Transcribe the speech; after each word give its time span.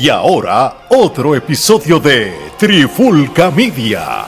Y 0.00 0.10
ahora, 0.10 0.86
otro 0.90 1.34
episodio 1.34 1.98
de 1.98 2.32
Trifulca 2.56 3.50
Media. 3.50 4.26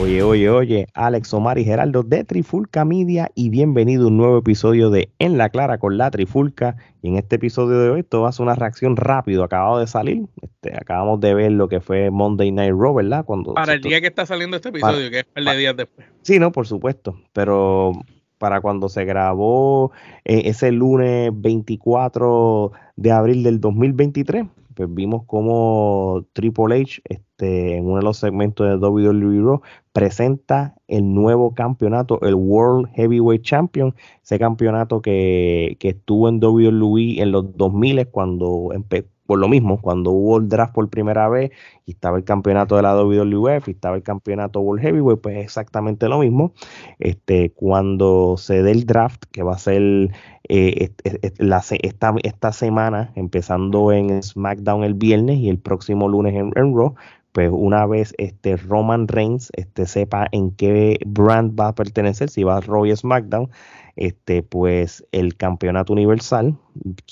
Oye, 0.00 0.22
oye, 0.22 0.50
oye, 0.50 0.86
Alex 0.94 1.34
Omar 1.34 1.58
y 1.58 1.64
Geraldo 1.64 2.04
de 2.04 2.22
Trifulca 2.22 2.84
Media 2.84 3.32
y 3.34 3.50
bienvenido 3.50 4.04
a 4.04 4.06
un 4.06 4.18
nuevo 4.18 4.38
episodio 4.38 4.90
de 4.90 5.10
En 5.18 5.36
la 5.36 5.48
Clara 5.48 5.78
con 5.78 5.98
la 5.98 6.12
Trifulca. 6.12 6.76
Y 7.02 7.08
en 7.08 7.16
este 7.16 7.34
episodio 7.34 7.80
de 7.80 7.90
hoy 7.90 8.00
esto 8.00 8.22
va 8.22 8.28
a 8.28 8.32
ser 8.32 8.44
una 8.44 8.54
reacción 8.54 8.96
rápido, 8.96 9.42
acabado 9.42 9.80
de 9.80 9.88
salir. 9.88 10.26
Este, 10.42 10.76
acabamos 10.76 11.18
de 11.18 11.34
ver 11.34 11.50
lo 11.50 11.68
que 11.68 11.80
fue 11.80 12.12
Monday 12.12 12.52
Night 12.52 12.72
Raw, 12.72 12.94
¿verdad? 12.94 13.24
Cuando 13.24 13.54
para 13.54 13.72
el 13.72 13.80
día 13.80 14.00
que 14.00 14.06
está 14.06 14.26
saliendo 14.26 14.54
este 14.54 14.68
episodio, 14.68 15.10
que 15.10 15.18
es 15.20 15.26
el 15.34 15.44
de 15.44 15.56
días 15.56 15.76
después. 15.76 16.06
Sí, 16.22 16.38
no, 16.38 16.52
por 16.52 16.68
supuesto, 16.68 17.20
pero 17.32 17.90
para 18.38 18.60
cuando 18.60 18.88
se 18.88 19.04
grabó 19.04 19.92
eh, 20.24 20.42
ese 20.46 20.72
lunes 20.72 21.30
24 21.34 22.72
de 22.96 23.12
abril 23.12 23.42
del 23.42 23.60
2023, 23.60 24.46
pues 24.74 24.92
vimos 24.92 25.24
como 25.26 26.26
Triple 26.34 26.82
H 26.82 27.00
este, 27.04 27.76
en 27.76 27.86
uno 27.86 27.96
de 27.96 28.02
los 28.02 28.18
segmentos 28.18 28.66
de 28.68 28.76
WWE 28.86 29.40
Raw 29.42 29.62
presenta 29.92 30.74
el 30.88 31.14
nuevo 31.14 31.54
campeonato, 31.54 32.20
el 32.20 32.34
World 32.34 32.88
Heavyweight 32.94 33.42
Champion, 33.42 33.94
ese 34.22 34.38
campeonato 34.38 35.00
que, 35.00 35.76
que 35.80 35.90
estuvo 35.90 36.28
en 36.28 36.42
WWE 36.42 37.22
en 37.22 37.32
los 37.32 37.56
2000 37.56 38.08
cuando 38.08 38.72
empezó 38.74 39.15
por 39.26 39.38
lo 39.38 39.48
mismo, 39.48 39.80
cuando 39.80 40.10
hubo 40.12 40.38
el 40.38 40.48
draft 40.48 40.74
por 40.74 40.88
primera 40.88 41.28
vez 41.28 41.50
y 41.84 41.92
estaba 41.92 42.16
el 42.16 42.24
campeonato 42.24 42.76
de 42.76 42.82
la 42.82 42.94
WWF 42.94 43.68
y 43.68 43.72
estaba 43.72 43.96
el 43.96 44.02
campeonato 44.02 44.60
World 44.60 44.82
Heavyweight, 44.82 45.20
pues 45.20 45.36
exactamente 45.36 46.08
lo 46.08 46.18
mismo. 46.20 46.52
Este, 46.98 47.50
cuando 47.50 48.36
se 48.38 48.62
dé 48.62 48.70
el 48.70 48.86
draft, 48.86 49.24
que 49.32 49.42
va 49.42 49.54
a 49.54 49.58
ser 49.58 50.10
eh, 50.48 50.90
esta, 51.02 52.14
esta, 52.22 52.52
semana, 52.52 53.12
empezando 53.16 53.92
en 53.92 54.22
SmackDown 54.22 54.84
el 54.84 54.94
viernes 54.94 55.38
y 55.38 55.48
el 55.48 55.58
próximo 55.58 56.08
lunes 56.08 56.34
en, 56.34 56.52
Raw, 56.54 56.94
pues 57.32 57.50
una 57.52 57.84
vez 57.86 58.14
este 58.18 58.56
Roman 58.56 59.08
Reigns 59.08 59.50
este, 59.56 59.86
sepa 59.86 60.28
en 60.32 60.52
qué 60.52 60.98
brand 61.04 61.58
va 61.58 61.68
a 61.68 61.74
pertenecer, 61.74 62.30
si 62.30 62.44
va 62.44 62.58
a 62.58 62.60
Raw 62.60 62.86
y 62.86 62.96
SmackDown, 62.96 63.50
este, 63.96 64.42
pues 64.42 65.04
el 65.12 65.36
campeonato 65.36 65.92
universal, 65.92 66.56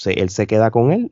él 0.07 0.31
se 0.31 0.47
queda 0.47 0.71
con 0.71 0.93
él 0.93 1.11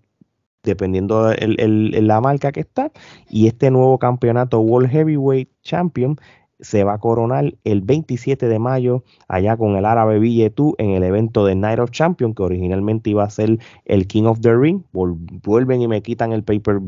dependiendo 0.62 1.28
de 1.28 2.02
la 2.02 2.20
marca 2.20 2.52
que 2.52 2.60
está. 2.60 2.90
Y 3.28 3.46
este 3.46 3.70
nuevo 3.70 3.98
campeonato 3.98 4.60
World 4.60 4.90
Heavyweight 4.90 5.50
Champion 5.62 6.18
se 6.60 6.84
va 6.84 6.94
a 6.94 6.98
coronar 6.98 7.54
el 7.64 7.82
27 7.82 8.48
de 8.48 8.58
mayo 8.58 9.02
allá 9.28 9.56
con 9.56 9.76
el 9.76 9.84
árabe 9.84 10.20
Billetú 10.20 10.74
en 10.78 10.90
el 10.90 11.02
evento 11.02 11.44
de 11.44 11.56
Night 11.56 11.80
of 11.80 11.90
Champions 11.90 12.36
que 12.36 12.42
originalmente 12.44 13.10
iba 13.10 13.24
a 13.24 13.30
ser 13.30 13.58
el 13.84 14.06
King 14.06 14.24
of 14.24 14.40
the 14.40 14.56
Ring. 14.56 14.82
Vuelven 14.92 15.82
y 15.82 15.88
me 15.88 16.02
quitan 16.02 16.32
el 16.32 16.44
paper 16.44 16.80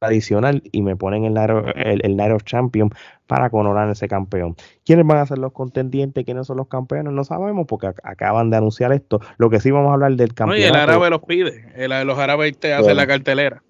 tradicional 0.00 0.62
y 0.72 0.82
me 0.82 0.96
ponen 0.96 1.24
el 1.24 1.36
of, 1.36 1.66
el, 1.76 2.16
Night 2.16 2.32
of 2.32 2.44
Champion 2.44 2.90
para 3.30 3.48
coronar 3.48 3.88
ese 3.88 4.08
campeón. 4.08 4.56
¿Quiénes 4.84 5.06
van 5.06 5.18
a 5.18 5.24
ser 5.24 5.38
los 5.38 5.52
contendientes? 5.52 6.24
¿Quiénes 6.24 6.48
son 6.48 6.56
los 6.56 6.66
campeones? 6.66 7.12
No 7.12 7.22
sabemos 7.22 7.64
porque 7.68 7.86
acaban 8.02 8.50
de 8.50 8.56
anunciar 8.56 8.92
esto. 8.92 9.20
Lo 9.38 9.50
que 9.50 9.60
sí 9.60 9.70
vamos 9.70 9.90
a 9.90 9.94
hablar 9.94 10.16
del 10.16 10.34
campeonato. 10.34 10.58
No, 10.58 10.66
y 10.66 10.68
el 10.68 10.74
árabe 10.74 11.10
los 11.10 11.22
pide. 11.22 11.64
El, 11.76 11.90
los 12.08 12.18
árabes 12.18 12.58
te 12.58 12.74
hacen 12.74 12.96
la 12.96 13.06
cartelera. 13.06 13.62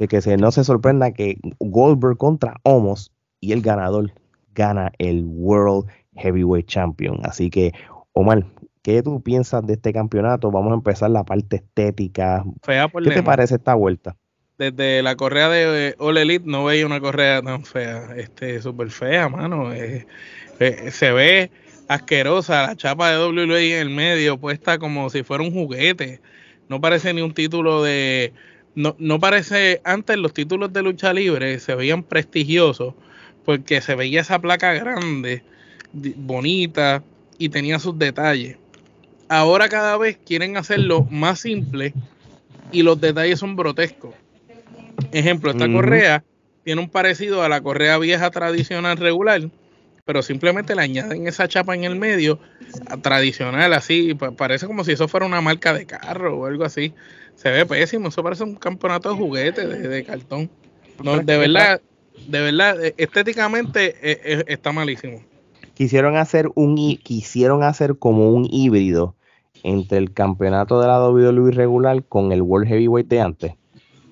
De 0.00 0.08
que 0.08 0.20
se, 0.20 0.36
no 0.36 0.50
se 0.50 0.64
sorprenda 0.64 1.12
que 1.12 1.38
Goldberg 1.60 2.16
contra 2.16 2.56
Homos 2.64 3.12
y 3.38 3.52
el 3.52 3.62
ganador 3.62 4.10
gana 4.56 4.90
el 4.98 5.24
World 5.24 5.86
Heavyweight 6.16 6.66
Champion. 6.66 7.20
Así 7.22 7.48
que, 7.48 7.74
Omar, 8.12 8.44
¿qué 8.82 9.04
tú 9.04 9.22
piensas 9.22 9.64
de 9.64 9.74
este 9.74 9.92
campeonato? 9.92 10.50
Vamos 10.50 10.72
a 10.72 10.74
empezar 10.74 11.10
la 11.10 11.22
parte 11.22 11.56
estética. 11.58 12.44
¿Qué 12.66 13.10
te 13.10 13.22
parece 13.22 13.54
esta 13.54 13.76
vuelta? 13.76 14.16
Desde 14.58 15.02
la 15.02 15.16
correa 15.16 15.48
de 15.48 15.94
All 15.98 16.16
Elite 16.16 16.46
no 16.46 16.64
veía 16.64 16.86
una 16.86 17.00
correa 17.00 17.42
tan 17.42 17.64
fea, 17.64 18.14
este, 18.16 18.60
súper 18.62 18.90
fea, 18.90 19.28
mano. 19.28 19.70
Se 20.90 21.12
ve 21.12 21.50
asquerosa 21.88 22.66
la 22.68 22.76
chapa 22.76 23.10
de 23.10 23.18
WWE 23.18 23.74
en 23.74 23.80
el 23.80 23.90
medio, 23.90 24.38
puesta 24.38 24.78
como 24.78 25.10
si 25.10 25.22
fuera 25.22 25.44
un 25.44 25.52
juguete. 25.52 26.20
No 26.68 26.80
parece 26.80 27.12
ni 27.12 27.20
un 27.22 27.34
título 27.34 27.82
de. 27.82 28.32
No, 28.74 28.96
no 28.98 29.20
parece. 29.20 29.80
Antes 29.84 30.16
los 30.16 30.32
títulos 30.32 30.72
de 30.72 30.82
lucha 30.82 31.12
libre 31.12 31.58
se 31.58 31.74
veían 31.74 32.02
prestigiosos 32.02 32.94
porque 33.44 33.80
se 33.80 33.94
veía 33.94 34.22
esa 34.22 34.40
placa 34.40 34.72
grande, 34.74 35.44
bonita 35.92 37.04
y 37.38 37.50
tenía 37.50 37.78
sus 37.78 37.98
detalles. 37.98 38.56
Ahora 39.28 39.68
cada 39.68 39.96
vez 39.96 40.18
quieren 40.24 40.56
hacerlo 40.56 41.06
más 41.10 41.40
simple 41.40 41.92
y 42.72 42.82
los 42.82 43.00
detalles 43.00 43.38
son 43.38 43.54
grotescos. 43.54 44.14
Ejemplo, 45.12 45.50
esta 45.50 45.70
correa 45.70 46.24
tiene 46.66 46.80
un 46.80 46.88
parecido 46.88 47.42
a 47.42 47.48
la 47.48 47.60
correa 47.60 47.96
vieja 47.98 48.30
tradicional 48.30 48.96
regular, 48.96 49.40
pero 50.04 50.22
simplemente 50.22 50.74
le 50.74 50.82
añaden 50.82 51.26
esa 51.28 51.46
chapa 51.46 51.74
en 51.74 51.84
el 51.84 51.96
medio, 51.96 52.40
tradicional 53.02 53.72
así, 53.72 54.14
parece 54.36 54.66
como 54.66 54.82
si 54.82 54.92
eso 54.92 55.08
fuera 55.08 55.26
una 55.26 55.40
marca 55.40 55.72
de 55.72 55.86
carro 55.86 56.38
o 56.38 56.46
algo 56.46 56.64
así. 56.64 56.92
Se 57.34 57.50
ve 57.50 57.66
pésimo, 57.66 58.08
eso 58.08 58.22
parece 58.22 58.44
un 58.44 58.56
campeonato 58.56 59.10
de 59.10 59.16
juguete 59.16 59.66
de, 59.66 60.04
cartón. 60.04 60.50
No, 61.04 61.18
de 61.18 61.38
verdad, 61.38 61.80
de 62.26 62.40
verdad, 62.40 62.84
e, 62.84 62.94
estéticamente 62.96 63.94
e, 64.02 64.18
e, 64.24 64.44
está 64.48 64.72
malísimo. 64.72 65.20
Quisieron 65.74 66.16
hacer 66.16 66.50
un 66.54 66.76
quisieron 66.96 67.62
hacer 67.62 67.96
como 67.98 68.30
un 68.30 68.48
híbrido 68.50 69.14
entre 69.62 69.98
el 69.98 70.12
campeonato 70.12 70.80
de 70.80 70.86
la 70.86 71.06
WWE 71.06 71.52
regular 71.52 72.02
con 72.04 72.32
el 72.32 72.42
World 72.42 72.68
Heavyweight 72.68 73.08
de 73.08 73.20
antes 73.20 73.54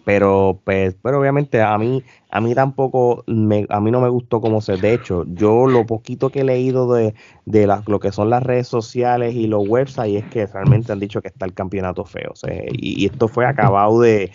pero 0.05 0.61
pues 0.65 0.97
pero 1.03 1.19
obviamente 1.19 1.63
a 1.63 1.77
mí 1.79 2.03
a 2.31 2.41
mí 2.41 2.55
tampoco 2.55 3.25
me, 3.27 3.67
a 3.69 3.81
mí 3.81 3.91
no 3.91 4.01
me 4.01 4.09
gustó 4.09 4.41
cómo 4.41 4.61
se 4.61 4.77
de 4.77 4.93
hecho 4.93 5.25
yo 5.29 5.67
lo 5.67 5.87
poquito 5.87 6.31
que 6.31 6.41
he 6.41 6.45
leído 6.45 6.93
de, 6.93 7.15
de 7.47 7.67
lo 7.87 8.01
que 8.01 8.13
son 8.13 8.31
las 8.31 8.43
redes 8.43 8.69
sociales 8.69 9.35
y 9.35 9.47
los 9.47 9.67
websites 9.67 10.25
es 10.25 10.31
que 10.31 10.47
realmente 10.47 10.93
han 10.93 11.01
dicho 11.01 11.23
que 11.23 11.29
está 11.29 11.47
el 11.47 11.55
campeonato 11.55 12.05
feo 12.05 12.33
y, 12.73 13.07
esto 13.07 13.29
fue 13.29 13.47
acabado 13.47 14.01
de, 14.01 14.33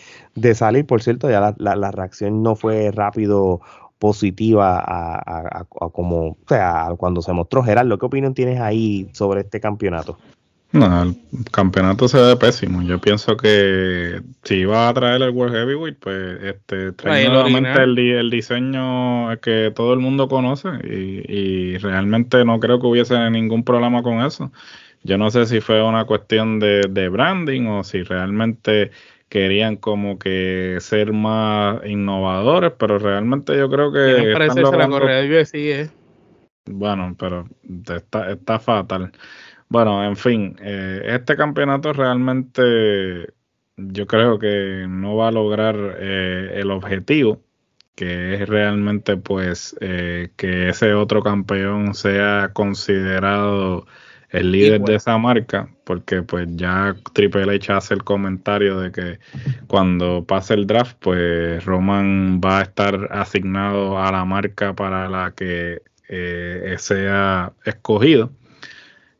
salir. 0.53 0.85
Por 0.85 1.01
cierto 1.01 1.29
ya 1.29 1.53
la, 1.57 1.75
la, 1.75 1.91
reacción 1.91 2.43
no 2.43 2.55
fue 2.55 2.91
rápido 2.91 3.61
positiva 3.99 4.81
a, 4.85 5.65
como 5.91 6.27
o 6.29 6.37
sea 6.47 6.93
cuando 6.97 7.21
se 7.21 7.33
mostró. 7.33 7.63
Gerardo 7.63 7.97
qué 7.97 8.05
opinión 8.05 8.33
tienes 8.33 8.59
ahí 8.61 9.09
sobre 9.13 9.41
este 9.41 9.59
campeonato 9.59 10.17
no, 10.71 11.01
el 11.01 11.15
campeonato 11.51 12.07
se 12.07 12.21
ve 12.21 12.35
pésimo. 12.35 12.83
Yo 12.83 13.01
pienso 13.01 13.35
que 13.37 14.21
si 14.43 14.55
iba 14.57 14.87
a 14.87 14.93
traer 14.93 15.23
el 15.23 15.31
World 15.31 15.55
Heavyweight, 15.55 15.97
pues 15.99 16.43
este, 16.43 16.91
trae 16.91 17.27
nuevamente 17.27 17.81
el, 17.81 17.97
el, 17.97 18.29
diseño 18.29 19.35
que 19.41 19.71
todo 19.75 19.93
el 19.93 19.99
mundo 19.99 20.27
conoce 20.27 20.69
y, 20.83 21.77
realmente 21.77 22.45
no 22.45 22.59
creo 22.59 22.79
que 22.79 22.85
hubiese 22.85 23.29
ningún 23.31 23.63
problema 23.63 24.03
con 24.03 24.21
eso. 24.21 24.51
Yo 25.03 25.17
no 25.17 25.31
sé 25.31 25.47
si 25.47 25.59
fue 25.59 25.81
una 25.81 26.05
cuestión 26.05 26.59
de, 26.59 27.09
branding 27.09 27.65
o 27.65 27.83
si 27.83 28.03
realmente 28.03 28.91
querían 29.27 29.75
como 29.75 30.19
que 30.19 30.77
ser 30.81 31.13
más 31.13 31.83
innovadores, 31.85 32.73
pero 32.77 32.99
realmente 32.99 33.57
yo 33.57 33.69
creo 33.71 33.91
que... 33.91 34.33
Parece 34.33 34.61
la 34.61 34.87
correa 34.87 35.45
sí, 35.45 35.71
¿eh? 35.71 35.89
Bueno, 36.65 37.15
pero 37.17 37.47
está, 37.87 38.31
está 38.31 38.59
fatal. 38.59 39.11
Bueno, 39.71 40.03
en 40.03 40.15
fin, 40.15 40.55
eh, 40.61 41.03
este 41.05 41.35
campeonato 41.35 41.93
realmente 41.93 43.33
yo 43.77 44.07
creo 44.07 44.39
que 44.39 44.87
no 44.89 45.15
va 45.15 45.27
a 45.27 45.31
lograr 45.31 45.75
eh, 45.99 46.53
el 46.55 46.71
objetivo, 46.71 47.43
que 47.93 48.33
es 48.33 48.49
realmente 48.49 49.15
pues 49.17 49.75
eh, 49.79 50.31
que 50.37 50.69
ese 50.69 50.95
otro 50.95 51.21
campeón 51.21 51.93
sea 51.93 52.49
considerado 52.51 53.85
el 54.31 54.51
líder 54.51 54.81
de 54.81 54.95
esa 54.95 55.19
marca, 55.19 55.69
porque 55.83 56.23
pues 56.23 56.47
ya 56.55 56.95
Triple 57.13 57.55
H 57.55 57.71
hace 57.71 57.93
el 57.93 58.03
comentario 58.03 58.79
de 58.79 58.91
que 58.91 59.19
cuando 59.67 60.25
pase 60.25 60.55
el 60.55 60.65
draft, 60.65 60.97
pues 60.99 61.63
Roman 61.63 62.41
va 62.43 62.59
a 62.59 62.61
estar 62.63 63.07
asignado 63.11 63.99
a 63.99 64.11
la 64.11 64.25
marca 64.25 64.73
para 64.73 65.07
la 65.09 65.31
que 65.35 65.83
sea 66.77 67.53
escogido. 67.65 68.31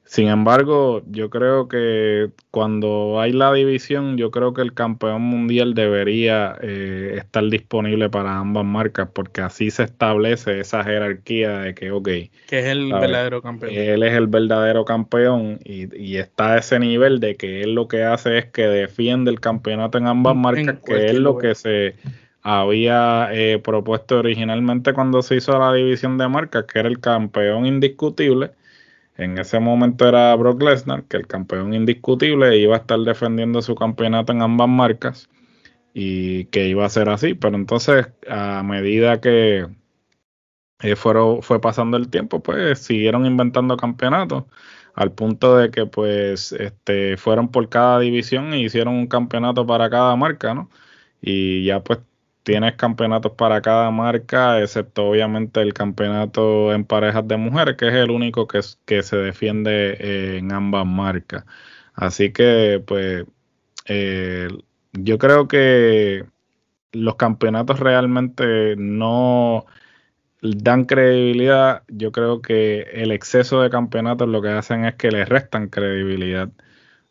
Sin 0.10 0.28
embargo, 0.28 1.04
yo 1.12 1.30
creo 1.30 1.68
que 1.68 2.32
cuando 2.50 3.22
hay 3.22 3.32
la 3.32 3.54
división, 3.54 4.18
yo 4.18 4.32
creo 4.32 4.56
que 4.56 4.64
el 4.64 4.74
campeón 4.74 5.22
mundial 5.22 5.76
debería 5.76 6.58
eh, 6.64 7.14
estar 7.20 7.48
disponible 7.48 8.10
para 8.10 8.40
ambas 8.40 8.66
marcas, 8.66 9.08
porque 9.14 9.42
así 9.42 9.70
se 9.70 9.84
establece 9.84 10.62
esa 10.62 10.84
jerarquía 10.84 11.60
de 11.60 11.76
que, 11.76 11.92
ok. 11.92 12.08
Que 12.48 12.60
es 12.60 12.66
el 12.66 12.92
verdadero 12.92 13.44
campeón. 13.44 13.72
Él 13.72 14.02
es 14.02 14.14
el 14.16 14.26
verdadero 14.26 14.84
campeón 14.84 15.60
y, 15.64 16.18
está 16.18 16.54
a 16.54 16.58
ese 16.58 16.80
nivel 16.80 17.20
de 17.20 17.36
que 17.36 17.62
él 17.62 17.76
lo 17.76 17.88
que 17.88 18.02
hace 18.02 18.40
es 18.40 18.46
que 18.46 18.64
defiende 18.64 19.30
el 19.30 19.40
campeonato 19.40 20.00
en 20.00 20.08
ambas 20.08 20.36
marcas, 20.36 20.80
que 20.84 21.06
es 21.06 21.20
lo 21.20 21.38
que 21.38 21.54
se 21.54 21.94
había 22.42 23.30
eh, 23.32 23.62
propuesto 23.64 24.18
originalmente 24.18 24.92
cuando 24.92 25.22
se 25.22 25.36
hizo 25.36 25.60
la 25.60 25.72
división 25.72 26.18
de 26.18 26.28
marcas, 26.28 26.66
que 26.66 26.80
era 26.80 26.90
el 26.90 27.00
campeón 27.00 27.68
indiscutible 27.68 28.58
En 29.20 29.38
ese 29.38 29.60
momento 29.60 30.08
era 30.08 30.34
Brock 30.36 30.62
Lesnar, 30.64 31.04
que 31.04 31.18
el 31.18 31.28
campeón 31.28 31.74
indiscutible 31.74 32.58
iba 32.58 32.76
a 32.78 32.80
estar 32.80 33.00
defendiendo 33.00 33.62
su 33.62 33.76
campeonato 33.76 34.32
en 34.32 34.42
ambas 34.42 34.70
marcas 34.70 35.30
y 35.94 36.46
que 36.46 36.70
iba 36.70 36.86
a 36.86 36.90
ser 36.90 37.10
así. 37.10 37.34
Pero 37.36 37.58
entonces, 37.58 38.08
a 38.30 38.64
medida 38.64 39.20
que 39.22 39.68
eh, 40.82 40.96
fue 40.96 41.62
pasando 41.62 41.98
el 41.98 42.10
tiempo, 42.10 42.42
pues 42.42 42.80
siguieron 42.80 43.26
inventando 43.26 43.76
campeonatos 43.78 44.46
al 44.96 45.12
punto 45.14 45.58
de 45.58 45.72
que 45.72 45.86
pues 45.86 46.54
este, 46.54 47.18
fueron 47.18 47.50
por 47.52 47.70
cada 47.70 48.00
división 48.00 48.54
e 48.54 48.62
hicieron 48.62 48.96
un 48.96 49.08
campeonato 49.08 49.66
para 49.66 49.90
cada 49.90 50.16
marca, 50.16 50.54
¿no? 50.54 50.70
Y 51.22 51.66
ya 51.66 51.84
pues 51.84 52.00
tienes 52.50 52.74
campeonatos 52.76 53.34
para 53.34 53.62
cada 53.62 53.92
marca, 53.92 54.60
excepto 54.60 55.10
obviamente 55.10 55.62
el 55.62 55.72
campeonato 55.72 56.74
en 56.74 56.84
parejas 56.84 57.28
de 57.28 57.38
mujeres, 57.38 57.78
que 57.78 57.90
es 57.90 57.94
el 57.94 58.10
único 58.10 58.48
que, 58.48 58.64
se 58.64 59.18
defiende 59.18 59.98
eh, 60.00 60.38
en 60.40 60.52
ambas 60.52 60.88
marcas. 60.88 61.46
Así 61.94 62.34
que, 62.34 62.84
pues, 62.88 63.26
eh, 63.86 64.48
yo 64.94 65.20
creo 65.20 65.48
que 65.48 66.26
los 66.92 67.16
campeonatos 67.18 67.80
realmente 67.80 68.76
no 68.78 69.66
dan 70.42 70.86
credibilidad. 70.86 71.84
Yo 71.88 72.12
creo 72.12 72.42
que 72.42 72.82
el 72.94 73.12
exceso 73.12 73.62
de 73.62 73.70
campeonatos 73.70 74.28
lo 74.28 74.42
que 74.42 74.50
hacen 74.50 74.86
es 74.86 74.96
que 74.96 75.12
le 75.12 75.26
restan 75.26 75.70
credibilidad 75.70 76.50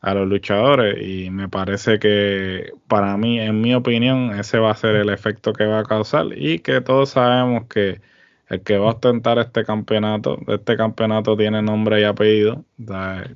a 0.00 0.14
los 0.14 0.28
luchadores 0.28 0.96
y 1.04 1.30
me 1.30 1.48
parece 1.48 1.98
que 1.98 2.72
para 2.86 3.16
mí, 3.16 3.40
en 3.40 3.60
mi 3.60 3.74
opinión, 3.74 4.38
ese 4.38 4.58
va 4.58 4.70
a 4.70 4.76
ser 4.76 4.96
el 4.96 5.08
efecto 5.10 5.52
que 5.52 5.66
va 5.66 5.80
a 5.80 5.84
causar 5.84 6.26
y 6.36 6.60
que 6.60 6.80
todos 6.80 7.10
sabemos 7.10 7.66
que 7.66 8.00
el 8.48 8.62
que 8.62 8.78
va 8.78 8.86
a 8.86 8.94
ostentar 8.94 9.38
este 9.38 9.64
campeonato, 9.64 10.38
este 10.46 10.76
campeonato 10.76 11.36
tiene 11.36 11.62
nombre 11.62 12.00
y 12.00 12.04
apellido, 12.04 12.64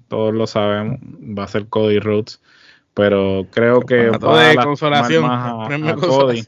todos 0.08 0.34
lo 0.34 0.46
sabemos, 0.46 1.00
va 1.00 1.44
a 1.44 1.48
ser 1.48 1.66
Cody 1.66 1.98
Rhodes, 1.98 2.40
pero 2.94 3.46
creo 3.50 3.80
que 3.80 4.10
va 4.10 4.50
a 4.50 4.56
consolación, 4.56 5.28
Cody. 6.00 6.44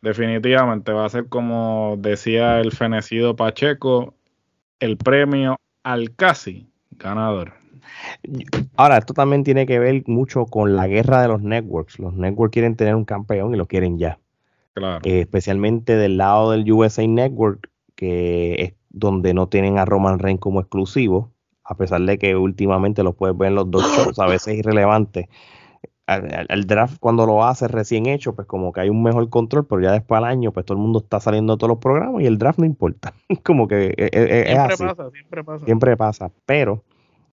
Definitivamente 0.00 0.90
va 0.92 1.04
a 1.04 1.10
ser 1.10 1.26
como 1.28 1.96
decía 1.98 2.60
el 2.60 2.72
fenecido 2.72 3.36
Pacheco, 3.36 4.14
el 4.80 4.96
premio 4.96 5.56
al 5.84 6.14
casi 6.16 6.66
ganador. 6.90 7.61
Ahora, 8.76 8.98
esto 8.98 9.14
también 9.14 9.44
tiene 9.44 9.66
que 9.66 9.78
ver 9.78 10.02
mucho 10.06 10.46
con 10.46 10.76
la 10.76 10.86
guerra 10.86 11.22
de 11.22 11.28
los 11.28 11.42
networks. 11.42 11.98
Los 11.98 12.14
networks 12.14 12.52
quieren 12.52 12.76
tener 12.76 12.94
un 12.94 13.04
campeón 13.04 13.54
y 13.54 13.56
lo 13.56 13.66
quieren 13.66 13.98
ya. 13.98 14.18
Claro. 14.74 15.00
Eh, 15.04 15.20
especialmente 15.20 15.96
del 15.96 16.16
lado 16.16 16.50
del 16.50 16.70
USA 16.70 17.06
Network, 17.06 17.70
que 17.94 18.54
es 18.62 18.74
donde 18.90 19.34
no 19.34 19.48
tienen 19.48 19.78
a 19.78 19.84
Roman 19.84 20.18
Reigns 20.18 20.40
como 20.40 20.60
exclusivo, 20.60 21.32
a 21.64 21.76
pesar 21.76 22.00
de 22.02 22.18
que 22.18 22.36
últimamente 22.36 23.02
lo 23.02 23.14
puedes 23.14 23.36
ver 23.36 23.48
en 23.48 23.54
los 23.54 23.70
dos 23.70 23.82
shows, 23.96 24.18
a 24.18 24.26
veces 24.26 24.48
es 24.54 24.58
irrelevante. 24.60 25.28
El 26.06 26.66
draft 26.66 26.98
cuando 26.98 27.26
lo 27.26 27.44
hace 27.44 27.68
recién 27.68 28.06
hecho, 28.06 28.34
pues 28.34 28.46
como 28.46 28.72
que 28.72 28.80
hay 28.80 28.90
un 28.90 29.02
mejor 29.02 29.30
control, 29.30 29.66
pero 29.66 29.80
ya 29.80 29.92
después 29.92 30.18
al 30.18 30.24
año, 30.24 30.52
pues 30.52 30.66
todo 30.66 30.76
el 30.76 30.82
mundo 30.82 30.98
está 30.98 31.20
saliendo 31.20 31.54
de 31.54 31.58
todos 31.58 31.70
los 31.70 31.78
programas 31.78 32.22
y 32.22 32.26
el 32.26 32.38
draft 32.38 32.58
no 32.58 32.66
importa. 32.66 33.14
como 33.44 33.68
que 33.68 33.94
es, 33.96 34.10
siempre 34.10 34.56
Pasa, 34.56 35.10
siempre 35.10 35.44
pasa. 35.44 35.64
Siempre 35.64 35.96
pasa, 35.96 36.30
pero 36.44 36.82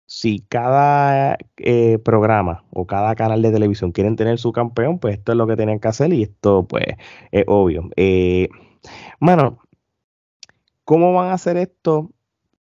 si 0.07 0.39
cada 0.39 1.38
eh, 1.57 2.00
programa 2.00 2.63
o 2.71 2.88
cada 2.88 3.13
canal 3.15 3.42
de 3.42 3.51
televisión 3.51 3.92
quieren 3.92 4.15
tener 4.15 4.39
su 4.39 4.54
campeón, 4.54 5.00
pues 5.00 5.18
esto 5.18 5.33
es 5.33 5.38
lo 5.38 5.48
que 5.48 5.57
tienen 5.57 5.80
que 5.80 5.89
hacer 5.89 6.13
y 6.13 6.24
esto 6.24 6.65
pues 6.68 6.86
es 7.31 7.44
obvio. 7.48 7.89
Eh, 7.98 8.50
bueno, 9.19 9.59
¿cómo 10.86 11.13
van 11.13 11.30
a 11.30 11.33
hacer 11.33 11.57
esto? 11.57 12.12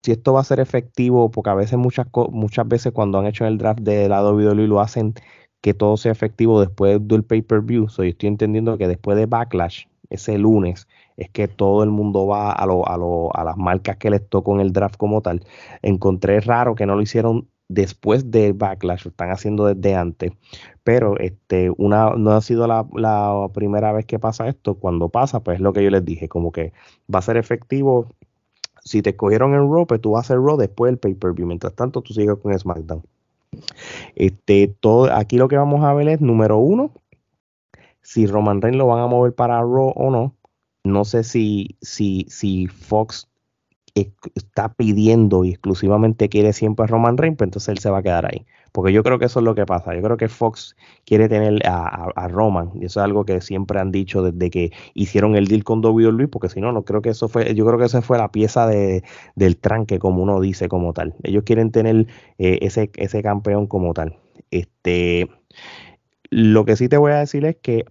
Si 0.01 0.11
esto 0.13 0.33
va 0.33 0.41
a 0.41 0.43
ser 0.45 0.59
efectivo, 0.59 1.29
porque 1.31 1.49
a 1.49 1.55
veces 1.55 1.77
muchas, 1.77 2.07
muchas 2.31 2.67
veces 2.67 2.93
cuando 2.93 3.19
han 3.19 3.27
hecho 3.27 3.45
el 3.45 3.57
draft 3.57 3.81
de 3.81 4.07
la 4.07 4.23
WWE 4.23 4.67
lo 4.67 4.79
hacen 4.79 5.13
que 5.61 5.73
todo 5.73 5.97
sea 5.97 6.11
efectivo 6.11 6.61
después 6.61 6.99
del 7.07 7.23
pay-per-view. 7.23 7.89
So, 7.89 8.03
yo 8.03 8.11
estoy 8.11 8.29
entendiendo 8.29 8.77
que 8.77 8.87
después 8.87 9.17
de 9.17 9.25
Backlash, 9.25 9.85
ese 10.09 10.37
lunes, 10.37 10.87
es 11.17 11.29
que 11.29 11.47
todo 11.47 11.83
el 11.83 11.89
mundo 11.89 12.27
va 12.27 12.51
a, 12.51 12.65
lo, 12.65 12.85
a, 12.85 13.43
las 13.43 13.57
marcas 13.57 13.97
que 13.97 14.09
les 14.09 14.27
tocó 14.27 14.53
en 14.55 14.61
el 14.61 14.73
draft 14.73 14.97
como 14.97 15.21
tal. 15.21 15.45
Encontré 15.81 16.39
raro 16.41 16.75
que 16.75 16.85
no 16.85 16.95
lo 16.95 17.01
hicieron 17.01 17.47
después 17.67 18.31
de 18.31 18.53
Backlash, 18.53 19.05
lo 19.05 19.11
están 19.11 19.31
haciendo 19.31 19.65
desde 19.65 19.95
antes. 19.95 20.33
Pero 20.83 21.17
este, 21.19 21.71
una, 21.77 22.11
no 22.11 22.31
ha 22.31 22.41
sido 22.41 22.67
la, 22.67 22.85
primera 23.53 23.91
vez 23.91 24.05
que 24.05 24.19
pasa 24.19 24.47
esto. 24.47 24.75
Cuando 24.75 25.09
pasa, 25.09 25.41
pues 25.41 25.55
es 25.55 25.61
lo 25.61 25.73
que 25.73 25.83
yo 25.83 25.89
les 25.89 26.03
dije, 26.05 26.27
como 26.27 26.51
que 26.51 26.73
va 27.13 27.19
a 27.19 27.23
ser 27.23 27.37
efectivo. 27.37 28.07
Si 28.83 29.01
te 29.01 29.11
escogieron 29.11 29.53
en 29.53 29.71
Raw, 29.71 29.87
pues 29.87 30.01
tú 30.01 30.11
vas 30.11 30.25
a 30.25 30.33
hacer 30.33 30.37
Raw 30.37 30.57
después 30.57 30.91
del 30.91 30.99
pay-per-view. 30.99 31.47
Mientras 31.47 31.73
tanto, 31.73 32.01
tú 32.01 32.13
sigues 32.13 32.35
con 32.37 32.57
SmackDown. 32.57 33.03
Este, 34.15 34.67
todo, 34.79 35.11
aquí 35.13 35.37
lo 35.37 35.47
que 35.47 35.57
vamos 35.57 35.83
a 35.83 35.93
ver 35.93 36.09
es, 36.09 36.21
número 36.21 36.57
uno, 36.57 36.91
si 38.01 38.27
Roman 38.27 38.61
Reigns 38.61 38.77
lo 38.77 38.87
van 38.87 38.99
a 38.99 39.07
mover 39.07 39.33
para 39.33 39.59
Raw 39.61 39.93
o 39.95 40.11
no. 40.11 40.34
No 40.85 41.03
sé 41.05 41.23
si, 41.23 41.77
si, 41.81 42.25
si 42.29 42.67
Fox 42.67 43.27
está 43.95 44.73
pidiendo 44.73 45.45
y 45.45 45.51
exclusivamente 45.51 46.27
quiere 46.27 46.51
siempre 46.51 46.83
a 46.83 46.87
Roman 46.87 47.17
Reigns, 47.17 47.37
pues 47.37 47.47
entonces 47.47 47.69
él 47.69 47.79
se 47.79 47.89
va 47.89 47.99
a 47.99 48.03
quedar 48.03 48.25
ahí. 48.25 48.45
Porque 48.73 48.91
yo 48.91 49.03
creo 49.03 49.17
que 49.19 49.25
eso 49.25 49.39
es 49.39 49.45
lo 49.45 49.55
que 49.55 49.65
pasa. 49.65 49.95
Yo 49.95 50.01
creo 50.01 50.17
que 50.17 50.27
Fox 50.27 50.75
quiere 51.05 51.29
tener 51.29 51.65
a, 51.65 52.27
Roman. 52.27 52.71
Y 52.75 52.85
eso 52.85 52.99
es 52.99 53.05
algo 53.05 53.23
que 53.23 53.39
siempre 53.39 53.79
han 53.79 53.91
dicho 53.93 54.21
desde 54.21 54.49
que 54.49 54.73
hicieron 54.93 55.37
el 55.37 55.47
deal 55.47 55.63
con 55.63 55.83
WWE, 55.83 56.27
porque 56.27 56.49
si 56.49 56.59
no, 56.59 56.73
no 56.73 56.83
creo 56.83 57.01
que 57.01 57.09
eso 57.09 57.29
fue, 57.29 57.55
yo 57.55 57.65
creo 57.65 57.79
que 57.79 57.85
esa 57.85 58.01
fue 58.01 58.17
la 58.17 58.31
pieza 58.31 58.67
de, 58.67 59.03
del 59.35 59.55
tranque, 59.55 59.97
como 59.97 60.21
uno 60.21 60.41
dice 60.41 60.67
como 60.67 60.91
tal. 60.91 61.15
Ellos 61.23 61.43
quieren 61.45 61.71
tener 61.71 62.07
eh, 62.37 62.59
ese, 62.63 62.91
ese 62.95 63.23
campeón 63.23 63.67
como 63.67 63.93
tal. 63.93 64.17
Este, 64.51 65.29
lo 66.29 66.65
que 66.65 66.75
sí 66.75 66.89
te 66.89 66.97
voy 66.97 67.13
a 67.13 67.19
decir 67.19 67.45
es 67.45 67.55
que 67.55 67.85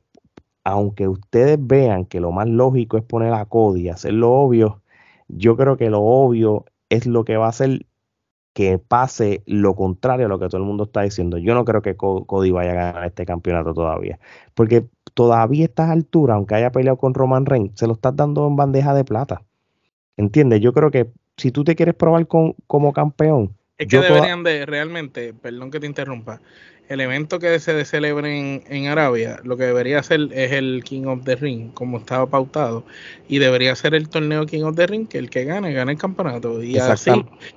aunque 0.65 1.09
ustedes 1.09 1.59
vean 1.61 2.07
que 2.07 2.21
lo 2.21 2.33
más 2.33 2.49
lógico 2.49 2.97
es 2.97 3.05
poner 3.05 3.33
a 3.35 3.45
Cody, 3.47 3.89
hacer 3.91 4.15
lo 4.15 4.33
obvio, 4.33 4.83
yo 5.29 5.57
creo 5.57 5.77
que 5.77 5.91
lo 5.91 6.03
obvio 6.03 6.65
es 6.89 7.07
lo 7.07 7.25
que 7.25 7.37
va 7.37 7.47
a 7.47 7.51
hacer 7.51 7.87
que 8.55 8.79
pase 8.79 9.43
lo 9.47 9.75
contrario 9.75 10.27
a 10.27 10.29
lo 10.29 10.39
que 10.39 10.47
todo 10.47 10.59
el 10.59 10.67
mundo 10.67 10.85
está 10.85 11.03
diciendo. 11.03 11.39
Yo 11.39 11.55
no 11.55 11.65
creo 11.65 11.83
que 11.83 11.97
Cody 11.97 12.51
vaya 12.53 12.71
a 12.71 12.75
ganar 12.75 13.05
este 13.05 13.27
campeonato 13.27 13.75
todavía, 13.75 14.19
porque 14.55 14.87
todavía 15.15 15.65
a 15.65 15.67
estas 15.67 15.91
alturas, 15.91 16.37
aunque 16.37 16.55
haya 16.55 16.73
peleado 16.73 16.97
con 16.97 17.15
Roman 17.15 17.47
Reigns, 17.47 17.73
se 17.79 17.87
lo 17.87 17.95
estás 17.95 18.17
dando 18.17 18.47
en 18.47 18.57
bandeja 18.57 18.95
de 18.95 19.05
plata. 19.05 19.43
¿Entiendes? 20.17 20.61
Yo 20.61 20.73
creo 20.73 20.91
que 20.91 21.11
si 21.37 21.51
tú 21.51 21.65
te 21.65 21.75
quieres 21.75 21.95
probar 21.95 22.27
con, 22.29 22.55
como 22.67 22.93
campeón, 22.93 23.57
es 23.79 23.89
que 23.89 23.99
deberían 23.99 24.43
de, 24.45 24.67
realmente, 24.67 25.35
perdón 25.35 25.71
que 25.71 25.81
te 25.81 25.87
interrumpa, 25.87 26.41
el 26.89 27.01
evento 27.01 27.39
que 27.39 27.59
se 27.61 27.85
celebre 27.87 28.63
en, 28.67 28.87
Arabia, 28.89 29.41
lo 29.43 29.57
que 29.57 29.65
debería 29.65 30.03
ser 30.03 30.29
es 30.33 30.53
el 30.53 30.85
King 30.85 31.07
of 31.07 31.25
the 31.25 31.35
Ring, 31.35 31.71
como 31.73 31.97
estaba 31.97 32.27
pautado, 32.27 32.85
y 33.27 33.39
debería 33.39 33.75
ser 33.75 33.95
el 33.95 34.09
torneo 34.09 34.45
King 34.45 34.65
of 34.65 34.77
the 34.77 34.87
Ring, 34.87 35.09
que 35.09 35.17
el 35.17 35.31
que 35.31 35.45
gane, 35.45 35.73
gane 35.73 35.93
el 35.93 35.99
campeonato. 35.99 36.63
Y 36.63 36.77
así 36.77 37.11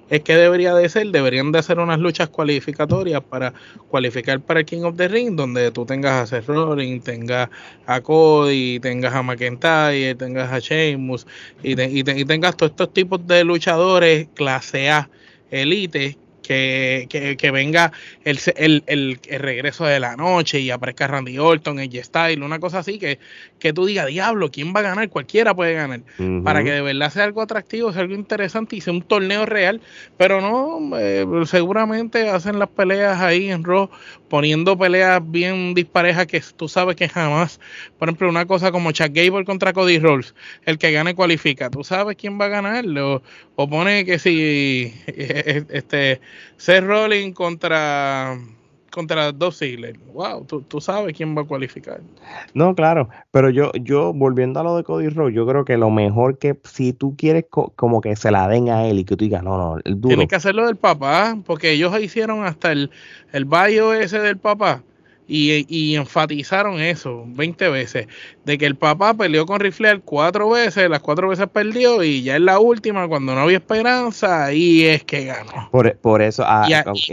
es 0.10 0.22
que 0.22 0.38
debería 0.38 0.74
de 0.74 0.88
ser, 0.88 1.08
deberían 1.08 1.52
de 1.52 1.60
hacer 1.60 1.78
unas 1.80 2.00
luchas 2.00 2.30
cualificatorias 2.30 3.22
para 3.22 3.54
cualificar 3.90 4.40
para 4.40 4.62
el 4.62 4.66
King 4.66 4.84
of 4.84 4.96
the 4.96 5.10
Ring, 5.10 5.36
donde 5.36 5.72
tú 5.72 5.86
tengas 5.86 6.14
a 6.14 6.26
Seth 6.26 6.48
Rollins, 6.48 7.04
tengas 7.04 7.50
a 7.86 8.00
Cody, 8.00 8.80
tengas 8.80 9.14
a 9.14 9.24
McIntyre, 9.24 10.16
tengas 10.16 10.54
a 10.54 10.60
Sheamus, 10.60 11.28
y, 11.64 11.80
y 11.82 12.26
tengas 12.26 12.56
todos 12.56 12.72
estos 12.72 12.94
tipos 12.94 13.28
de 13.28 13.44
luchadores 13.44 14.30
clase 14.36 14.90
A, 14.90 15.10
elite, 15.52 16.18
que, 16.48 17.36
que, 17.38 17.52
venga 17.52 17.92
el, 18.24 18.40
el, 18.56 18.84
el, 18.88 19.20
regreso 19.40 19.86
de 19.86 20.00
la 20.00 20.16
noche 20.16 20.60
y 20.60 20.72
aparezca 20.72 21.08
Randy 21.08 21.38
Orton, 21.38 21.80
el 21.80 22.04
Style, 22.04 22.42
una 22.42 22.60
cosa 22.60 22.80
así 22.80 23.00
que, 23.00 23.20
que 23.60 23.74
tú 23.74 23.86
digas, 23.86 24.08
diablo, 24.08 24.50
¿quién 24.50 24.74
va 24.74 24.80
a 24.80 24.84
ganar? 24.84 25.10
Cualquiera 25.10 25.54
puede 25.54 25.74
ganar. 25.74 26.02
Para 26.44 26.64
que 26.64 26.72
de 26.72 26.82
verdad 26.82 27.12
sea 27.12 27.26
algo 27.26 27.42
atractivo, 27.42 27.92
sea 27.92 28.04
algo 28.04 28.16
interesante 28.16 28.76
y 28.78 28.82
sea 28.82 28.94
un 28.94 29.02
torneo 29.02 29.46
real. 29.46 29.82
Pero 30.18 30.40
no, 30.40 30.98
eh, 30.98 31.26
seguramente 31.46 32.30
hacen 32.30 32.60
las 32.60 32.70
peleas 32.70 33.20
ahí 33.20 33.52
en 33.52 33.64
Raw, 33.64 33.90
poniendo 34.30 34.78
peleas 34.78 35.22
bien 35.30 35.74
disparejas 35.74 36.28
que 36.28 36.42
tú 36.56 36.70
sabes 36.70 36.96
que 36.96 37.10
jamás, 37.10 37.60
por 38.00 38.08
ejemplo, 38.08 38.30
una 38.30 38.46
cosa 38.46 38.72
como 38.72 38.92
Chuck 38.92 39.12
Gable 39.12 39.44
contra 39.44 39.74
Cody 39.74 40.00
Rolls, 40.00 40.34
el 40.66 40.78
que 40.78 40.92
gane 40.92 41.16
cualifica, 41.16 41.70
tú 41.70 41.84
sabes 41.84 42.16
quién 42.16 42.40
va 42.40 42.46
a 42.46 42.50
ganar, 42.50 42.86
o, 43.00 43.22
o 43.56 43.70
pone 43.70 44.06
que 44.06 44.20
si 44.20 44.94
este 45.08 46.22
Seth 46.58 46.84
Rollins 46.84 47.36
contra 47.36 48.38
contra 48.98 49.32
dos 49.32 49.60
Ziggler. 49.60 49.96
Wow, 50.12 50.46
tú, 50.46 50.82
sabes 50.82 51.16
quién 51.16 51.38
va 51.38 51.44
a 51.44 51.46
cualificar. 51.46 52.02
No, 52.56 52.74
claro, 52.74 53.10
pero 53.30 53.52
yo, 53.52 53.72
yo 53.74 54.12
volviendo 54.12 54.60
a 54.60 54.64
lo 54.64 54.76
de 54.76 54.84
Cody 54.84 55.10
Rhodes, 55.10 55.36
yo 55.36 55.46
creo 55.46 55.66
que 55.66 55.78
lo 55.78 55.92
mejor 55.92 56.40
que 56.40 56.60
si 56.64 56.94
tú 56.94 57.16
quieres 57.16 57.46
como 57.50 58.02
que 58.02 58.16
se 58.16 58.32
la 58.32 58.48
den 58.48 58.70
a 58.70 58.88
él 58.88 58.98
y 58.98 59.04
que 59.04 59.16
tú 59.16 59.26
digas, 59.26 59.44
no, 59.44 59.58
no, 59.58 59.78
el 59.86 60.02
duro. 60.02 60.16
Tienes 60.16 60.28
que 60.28 60.36
hacerlo 60.36 60.66
del 60.66 60.78
papá, 60.78 61.38
porque 61.46 61.74
ellos 61.74 62.00
hicieron 62.00 62.44
hasta 62.44 62.72
el, 62.72 62.90
el 63.34 63.46
bio 63.46 63.94
ese 63.94 64.20
del 64.20 64.38
papá 64.38 64.82
y, 65.28 65.96
enfatizaron 65.96 66.80
eso 66.80 67.24
20 67.28 67.70
veces, 67.70 68.08
de 68.46 68.58
que 68.58 68.66
el 68.66 68.76
papá 68.76 69.14
peleó 69.14 69.46
con 69.46 69.60
Riflear 69.60 70.02
cuatro 70.02 70.50
veces, 70.50 70.90
las 70.90 71.02
cuatro 71.02 71.28
veces 71.28 71.48
perdió 71.52 72.04
y 72.04 72.24
ya 72.24 72.38
en 72.38 72.46
la 72.46 72.60
última, 72.60 73.08
cuando 73.08 73.36
no 73.36 73.42
había 73.42 73.58
esperanza, 73.58 74.46
ahí 74.46 74.86
es 74.86 75.04
que 75.04 75.26
ganó. 75.26 75.70
Por, 75.70 76.22
eso... 76.22 76.44
Ah, 76.46 76.68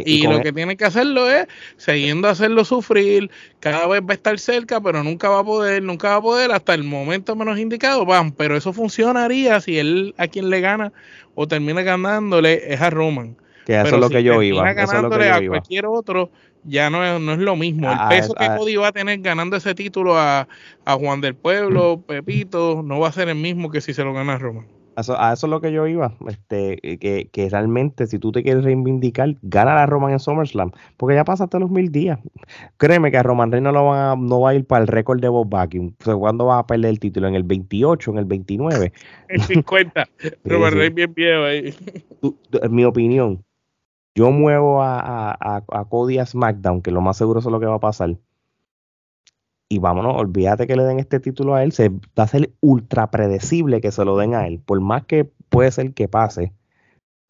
y, 0.05 0.23
lo 0.27 0.39
e 0.39 0.43
que 0.43 0.53
tiene 0.53 0.77
que 0.77 0.85
hacerlo 0.85 1.31
es, 1.31 1.47
siguiendo 1.77 2.29
hacerlo 2.29 2.65
sufrir, 2.65 3.31
cada 3.59 3.87
vez 3.87 4.01
va 4.03 4.11
a 4.11 4.15
estar 4.15 4.39
cerca, 4.39 4.81
pero 4.81 5.03
nunca 5.03 5.29
va 5.29 5.41
a 5.41 5.45
poder, 5.45 5.83
nunca 5.83 6.11
va 6.11 6.17
a 6.17 6.23
poder, 6.23 6.53
hasta 6.53 6.75
el 6.75 6.85
momento 6.85 7.35
menos 7.35 7.59
indicado, 7.59 8.05
van, 8.05 8.33
pero 8.33 8.57
eso 8.57 8.73
funcionaría 8.73 9.61
si 9.61 9.79
él 9.79 10.15
a 10.19 10.29
quien 10.29 10.51
le 10.51 10.61
gana 10.61 10.93
o 11.35 11.49
termina 11.49 11.83
ganándole 11.83 12.73
es 12.73 12.81
a 12.81 12.91
Roman. 12.91 13.37
Que 13.65 13.81
eso 13.81 13.95
es 13.95 14.01
lo 14.01 14.11
que 14.11 14.23
yo 14.23 14.43
iba. 14.43 14.73
ganándole 14.73 15.31
a 15.31 15.47
cualquier 15.47 15.87
otro, 15.87 16.31
ya 16.65 16.91
no 16.91 17.05
es, 17.05 17.21
no 17.21 17.33
es 17.33 17.39
lo 17.39 17.57
mismo. 17.57 17.91
El 17.91 17.99
ah, 17.99 18.09
peso 18.09 18.35
que 18.35 18.47
Cody 18.57 18.77
va 18.77 18.89
a 18.89 18.93
tener 18.93 19.21
ganando 19.21 19.57
ese 19.57 19.75
título 19.75 20.17
a, 20.17 20.47
Juan 20.87 21.21
del 21.21 21.35
Pueblo, 21.35 22.01
Pepito, 22.07 22.83
no 22.85 23.01
va 23.01 23.09
a 23.09 23.13
ser 23.13 23.29
el 23.29 23.37
mismo 23.37 23.71
que 23.71 23.81
si 23.81 23.95
se 23.95 24.05
lo 24.05 24.13
gana 24.13 24.39
Roman. 24.39 24.67
A 24.97 25.01
eso, 25.01 25.21
a 25.21 25.33
eso 25.33 25.47
es 25.49 25.51
lo 25.51 25.61
que 25.61 25.73
yo 25.73 25.89
iba, 25.89 26.15
este, 26.29 26.77
que, 27.01 27.29
que, 27.33 27.49
realmente 27.51 28.07
si 28.07 28.21
tú 28.21 28.31
te 28.31 28.45
quieres 28.45 28.63
reivindicar, 28.63 29.35
gana 29.43 29.83
a 29.83 29.87
Roman 29.87 30.13
en 30.13 30.21
SummerSlam, 30.21 30.71
porque 30.97 31.17
ya 31.17 31.25
pasaste 31.25 31.59
los 31.59 31.69
mil 31.69 31.91
días. 31.91 32.21
Créeme 32.77 33.11
que 33.11 33.17
a 33.17 33.25
Roman 33.25 33.51
Reigns 33.51 33.65
no, 33.65 33.73
lo 33.73 33.87
van 33.87 33.99
a, 33.99 34.15
no 34.15 34.41
va 34.43 34.51
a 34.51 34.55
ir 34.55 34.65
para 34.65 34.83
el 34.83 34.87
récord 34.87 35.21
de 35.21 35.29
Bob 35.29 35.49
Vacuum. 35.49 35.95
O 35.99 36.05
sea, 36.05 36.15
¿Cuándo 36.15 36.47
va 36.47 36.61
a 36.61 36.67
perder 36.69 36.91
el 36.91 37.01
título? 37.01 37.27
¿En 37.27 37.35
el 37.35 37.43
28, 37.43 38.13
en 38.13 38.19
el 38.19 38.25
29? 38.25 38.93
En 39.31 39.41
50. 39.41 40.09
Roman 40.45 40.73
Reigns 40.73 40.95
bien 40.95 41.13
viejo 41.13 41.43
ahí. 41.43 41.75
en 42.63 42.75
mi 42.75 42.85
opinión, 42.85 43.45
yo 44.15 44.31
muevo 44.31 44.83
a, 44.83 45.33
a, 45.33 45.65
a, 45.69 45.85
Cody 45.87 46.19
a 46.19 46.27
SmackDown, 46.27 46.83
que 46.83 46.91
lo 46.91 47.01
más 47.01 47.17
seguro 47.17 47.41
es 47.41 47.47
lo 47.47 47.59
que 47.61 47.67
va 47.67 47.77
a 47.77 47.81
pasar. 47.81 48.17
Y 49.69 49.79
vámonos, 49.79 50.15
olvídate 50.17 50.67
que 50.67 50.77
le 50.77 50.85
den 50.85 51.01
este 51.01 51.19
título 51.19 51.55
a 51.55 51.65
él. 51.65 51.73
Se 51.73 51.89
va 51.89 52.25
a 52.25 52.27
ser 52.29 52.53
ultra 52.61 53.11
predecible 53.11 53.81
que 53.81 53.91
se 53.91 54.05
lo 54.05 54.17
den 54.17 54.35
a 54.35 54.47
él. 54.47 54.61
Por 54.65 54.81
más 54.81 55.05
que 55.05 55.25
puede 55.49 55.71
ser 55.71 55.95
que 55.95 56.07
pase. 56.07 56.53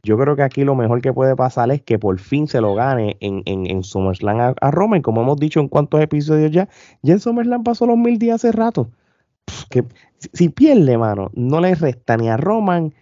Yo 0.03 0.19
creo 0.19 0.35
que 0.35 0.43
aquí 0.43 0.63
lo 0.63 0.75
mejor 0.75 1.01
que 1.01 1.11
puede 1.11 1.35
pasar 1.35 1.71
es 1.71 1.81
que 1.81 1.97
por 1.97 2.19
fin 2.19 2.47
se 2.47 2.61
lo 2.61 2.75
gane 2.75 3.17
en, 3.21 3.41
en, 3.45 3.65
en 3.65 3.83
SummerSlam 3.83 4.53
a, 4.61 4.71
Roman. 4.71 5.01
Como 5.01 5.21
hemos 5.21 5.37
dicho 5.37 5.59
en 5.59 5.67
cuántos 5.67 5.99
episodios 6.01 6.51
ya, 6.51 6.69
ya 7.01 7.13
en 7.13 7.19
SummerSlam 7.19 7.63
pasó 7.63 7.87
los 7.87 7.97
mil 7.97 8.19
días 8.19 8.35
hace 8.35 8.51
rato. 8.51 8.91
que, 9.71 9.83
si 10.33 10.49
pierde, 10.49 10.99
mano, 10.99 11.31
no 11.33 11.59
le 11.59 11.73
resta 11.73 12.17
ni 12.17 12.29
a 12.29 12.37
Roman 12.37 12.93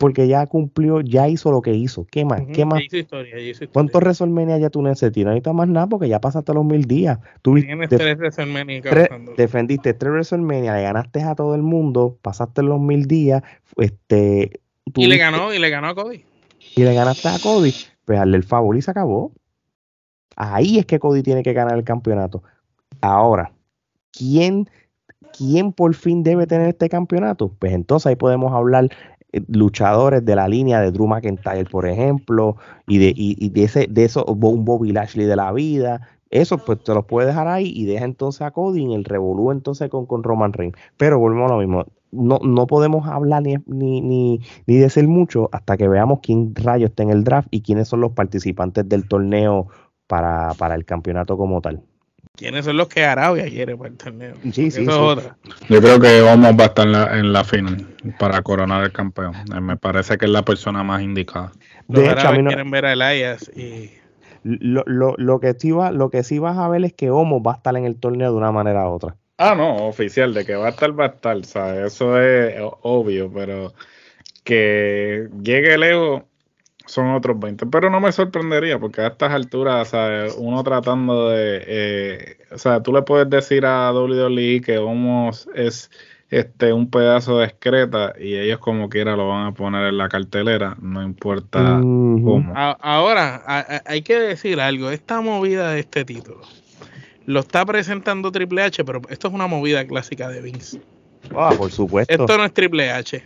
porque 0.00 0.26
ya 0.26 0.46
cumplió, 0.46 1.02
ya 1.02 1.28
hizo 1.28 1.52
lo 1.52 1.60
que 1.60 1.74
hizo. 1.74 2.06
¿Qué 2.10 2.24
más? 2.24 2.40
¿Qué 2.54 2.64
más? 2.64 2.82
Hizo 2.82 2.96
historia, 2.96 3.38
hizo 3.38 3.50
historia. 3.50 3.70
¿Cuántos 3.74 4.00
WrestleMania 4.00 4.56
ya 4.56 4.70
tú 4.70 4.80
necesitas? 4.80 5.24
No 5.24 5.30
necesitas 5.30 5.54
más 5.54 5.68
nada 5.68 5.86
porque 5.88 6.08
ya 6.08 6.22
pasaste 6.22 6.54
los 6.54 6.64
mil 6.64 6.86
días. 6.86 7.18
Tienes 7.42 7.90
tres 7.90 8.16
WrestleMania 8.16 8.82
Defendiste 9.36 9.92
tres 9.92 10.10
WrestleMania, 10.10 10.74
le 10.74 10.82
ganaste 10.84 11.22
a 11.22 11.34
todo 11.34 11.54
el 11.54 11.60
mundo, 11.60 12.18
pasaste 12.22 12.62
los 12.62 12.80
mil 12.80 13.04
días. 13.04 13.42
Este, 13.76 14.60
y 14.94 15.06
le 15.06 15.18
ganó, 15.18 15.52
y 15.52 15.58
le 15.58 15.68
ganó 15.68 15.88
a 15.88 15.94
Cody. 15.94 16.24
Y 16.76 16.82
le 16.82 16.94
ganaste 16.94 17.28
a 17.28 17.38
Cody. 17.38 17.74
Pues 18.06 18.18
darle 18.18 18.38
el 18.38 18.44
favor 18.44 18.78
y 18.78 18.80
se 18.80 18.90
acabó. 18.90 19.32
Ahí 20.34 20.78
es 20.78 20.86
que 20.86 20.98
Cody 20.98 21.22
tiene 21.22 21.42
que 21.42 21.52
ganar 21.52 21.76
el 21.76 21.84
campeonato. 21.84 22.42
Ahora, 23.02 23.52
¿quién, 24.12 24.66
¿quién 25.36 25.74
por 25.74 25.94
fin 25.94 26.22
debe 26.22 26.46
tener 26.46 26.70
este 26.70 26.88
campeonato? 26.88 27.54
Pues 27.58 27.74
entonces 27.74 28.06
ahí 28.06 28.16
podemos 28.16 28.54
hablar 28.54 28.88
luchadores 29.48 30.24
de 30.24 30.36
la 30.36 30.48
línea 30.48 30.80
de 30.80 30.90
Drew 30.90 31.06
McIntyre, 31.06 31.64
por 31.64 31.86
ejemplo, 31.86 32.56
y 32.86 32.98
de, 32.98 33.12
y, 33.16 33.48
de 33.50 33.64
ese, 33.64 33.86
de 33.88 34.04
eso, 34.04 34.24
un 34.24 34.64
Bobby 34.64 34.92
Lashley 34.92 35.26
de 35.26 35.36
la 35.36 35.52
vida, 35.52 36.08
eso 36.30 36.58
pues 36.58 36.82
te 36.84 36.94
los 36.94 37.06
puede 37.06 37.28
dejar 37.28 37.48
ahí 37.48 37.72
y 37.74 37.84
deja 37.86 38.04
entonces 38.04 38.42
a 38.42 38.52
Cody 38.52 38.84
en 38.84 38.92
el 38.92 39.04
revolú 39.04 39.50
entonces 39.50 39.90
con, 39.90 40.06
con 40.06 40.22
Roman 40.22 40.52
Reigns. 40.52 40.76
Pero 40.96 41.18
volvemos 41.18 41.50
a 41.50 41.54
lo 41.54 41.60
mismo. 41.60 41.86
No, 42.12 42.38
no 42.42 42.66
podemos 42.66 43.06
hablar 43.08 43.42
ni, 43.42 43.56
ni, 43.66 44.00
ni, 44.00 44.40
ni 44.66 44.76
decir 44.76 45.06
mucho 45.08 45.48
hasta 45.52 45.76
que 45.76 45.88
veamos 45.88 46.20
quién 46.22 46.54
rayo 46.54 46.86
está 46.86 47.02
en 47.04 47.10
el 47.10 47.24
draft 47.24 47.48
y 47.50 47.62
quiénes 47.62 47.88
son 47.88 48.00
los 48.00 48.12
participantes 48.12 48.88
del 48.88 49.06
torneo 49.08 49.68
para, 50.06 50.54
para 50.54 50.74
el 50.74 50.84
campeonato 50.84 51.36
como 51.36 51.60
tal 51.60 51.82
quiénes 52.36 52.64
son 52.64 52.76
los 52.76 52.88
que 52.88 53.04
Arabia 53.04 53.44
quiere 53.44 53.76
para 53.76 53.90
el 53.90 53.96
torneo. 53.96 54.34
Sí, 54.52 54.70
sí, 54.70 54.84
Yo 54.84 55.80
creo 55.80 56.00
que 56.00 56.22
Omos 56.22 56.52
va 56.58 56.64
a 56.64 56.66
estar 56.66 56.86
en 56.86 56.92
la, 56.92 57.18
en 57.18 57.32
la 57.32 57.44
final 57.44 57.86
para 58.18 58.42
coronar 58.42 58.84
el 58.84 58.92
campeón. 58.92 59.34
Eh, 59.54 59.60
me 59.60 59.76
parece 59.76 60.16
que 60.16 60.24
es 60.24 60.30
la 60.30 60.44
persona 60.44 60.82
más 60.82 61.02
indicada. 61.02 61.52
Los 61.88 62.02
de 62.02 62.12
hecho, 62.12 62.30
quieren 62.30 62.70
ver 62.70 62.86
a 62.86 62.92
Elias 62.92 63.50
y... 63.56 63.92
Lo, 64.42 64.84
lo, 64.86 65.16
lo, 65.18 65.38
que 65.38 65.52
sí 65.52 65.70
va, 65.70 65.90
lo 65.90 66.08
que 66.08 66.22
sí 66.22 66.38
vas 66.38 66.56
a 66.56 66.66
ver 66.66 66.82
es 66.86 66.94
que 66.94 67.10
Omos 67.10 67.42
va 67.46 67.52
a 67.52 67.56
estar 67.56 67.76
en 67.76 67.84
el 67.84 67.96
torneo 67.96 68.30
de 68.30 68.38
una 68.38 68.50
manera 68.50 68.88
u 68.88 68.94
otra. 68.94 69.16
Ah, 69.36 69.54
no, 69.54 69.86
oficial, 69.86 70.32
de 70.32 70.46
que 70.46 70.54
va 70.54 70.68
a 70.68 70.70
estar, 70.70 70.98
va 70.98 71.04
a 71.04 71.08
estar, 71.08 71.44
¿sabes? 71.44 71.92
Eso 71.92 72.18
es 72.18 72.54
obvio, 72.80 73.30
pero 73.30 73.74
que 74.44 75.28
llegue 75.42 75.74
el 75.74 75.82
ego 75.82 76.29
son 76.90 77.14
otros 77.14 77.38
20. 77.38 77.66
Pero 77.66 77.88
no 77.88 78.00
me 78.00 78.12
sorprendería 78.12 78.78
porque 78.78 79.00
a 79.00 79.08
estas 79.08 79.32
alturas, 79.32 79.92
uno 80.36 80.62
tratando 80.64 81.30
de. 81.30 81.64
Eh, 81.66 82.36
o 82.50 82.58
sea, 82.58 82.82
tú 82.82 82.92
le 82.92 83.02
puedes 83.02 83.30
decir 83.30 83.64
a 83.64 83.92
WWE 83.92 84.60
que 84.60 84.78
Homos 84.78 85.48
es 85.54 85.90
este 86.30 86.72
un 86.72 86.90
pedazo 86.90 87.38
de 87.38 87.46
excreta 87.46 88.14
y 88.18 88.36
ellos 88.36 88.58
como 88.58 88.88
quiera 88.88 89.16
lo 89.16 89.28
van 89.28 89.46
a 89.46 89.52
poner 89.52 89.86
en 89.86 89.98
la 89.98 90.08
cartelera, 90.08 90.76
no 90.80 91.02
importa 91.02 91.78
cómo. 91.80 92.52
Ahora, 92.54 93.42
hay 93.86 94.02
que 94.02 94.18
decir 94.18 94.60
algo: 94.60 94.90
esta 94.90 95.20
movida 95.20 95.70
de 95.72 95.80
este 95.80 96.04
título 96.04 96.40
lo 97.26 97.40
está 97.40 97.64
presentando 97.64 98.32
Triple 98.32 98.62
H, 98.62 98.84
pero 98.84 99.02
esto 99.08 99.28
es 99.28 99.34
una 99.34 99.46
movida 99.46 99.86
clásica 99.86 100.28
de 100.28 100.40
Vince. 100.40 100.80
Ah, 101.34 101.52
por 101.56 101.70
supuesto. 101.70 102.12
Esto 102.12 102.36
no 102.36 102.44
es 102.44 102.52
Triple 102.52 102.90
H. 102.90 103.22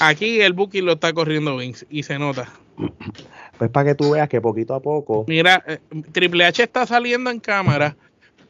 Aquí 0.00 0.40
el 0.40 0.52
booking 0.52 0.84
lo 0.84 0.92
está 0.92 1.12
corriendo 1.12 1.56
Vince 1.56 1.86
y 1.88 2.02
se 2.02 2.18
nota. 2.18 2.48
Pues 3.58 3.70
para 3.70 3.90
que 3.90 3.94
tú 3.94 4.12
veas 4.12 4.28
que 4.28 4.40
poquito 4.40 4.74
a 4.74 4.80
poco. 4.80 5.24
Mira, 5.26 5.64
eh, 5.66 5.78
Triple 6.12 6.44
H 6.44 6.62
está 6.62 6.86
saliendo 6.86 7.30
en 7.30 7.40
cámara 7.40 7.96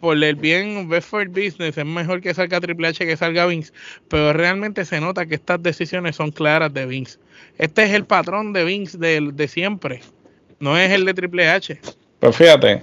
por 0.01 0.23
el 0.23 0.37
bien 0.37 0.89
best 0.89 1.09
for 1.09 1.29
business 1.29 1.77
es 1.77 1.85
mejor 1.85 2.21
que 2.21 2.35
salga 2.35 2.61
Triple 2.61 2.89
H 2.89 3.05
que 3.05 3.17
salga 3.17 3.47
Vince, 3.47 3.73
pero 4.09 4.33
realmente 4.33 4.85
se 4.85 5.01
nota 5.01 5.27
que 5.27 5.35
estas 5.35 5.63
decisiones 5.63 6.17
son 6.17 6.31
claras 6.31 6.73
de 6.73 6.87
Vince. 6.87 7.19
Este 7.59 7.85
es 7.85 7.91
el 7.93 8.05
patrón 8.05 8.53
de 8.53 8.65
Vince 8.65 8.99
de, 8.99 9.31
de 9.33 9.49
siempre, 9.49 10.01
no 10.61 10.79
es 10.79 10.91
el 10.93 11.05
de 11.05 11.15
Triple 11.15 11.49
H. 11.49 11.81
Pues 12.21 12.37
fíjate, 12.37 12.83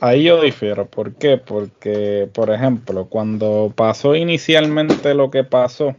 ahí 0.00 0.24
yo 0.24 0.40
difiero. 0.40 0.86
¿Por 0.86 1.14
qué? 1.14 1.38
Porque, 1.38 2.28
por 2.32 2.50
ejemplo, 2.50 3.06
cuando 3.06 3.72
pasó 3.74 4.14
inicialmente 4.14 5.14
lo 5.14 5.30
que 5.30 5.44
pasó 5.44 5.94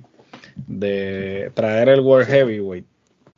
de 0.67 1.51
traer 1.53 1.89
el 1.89 2.01
World 2.01 2.27
Heavyweight, 2.27 2.85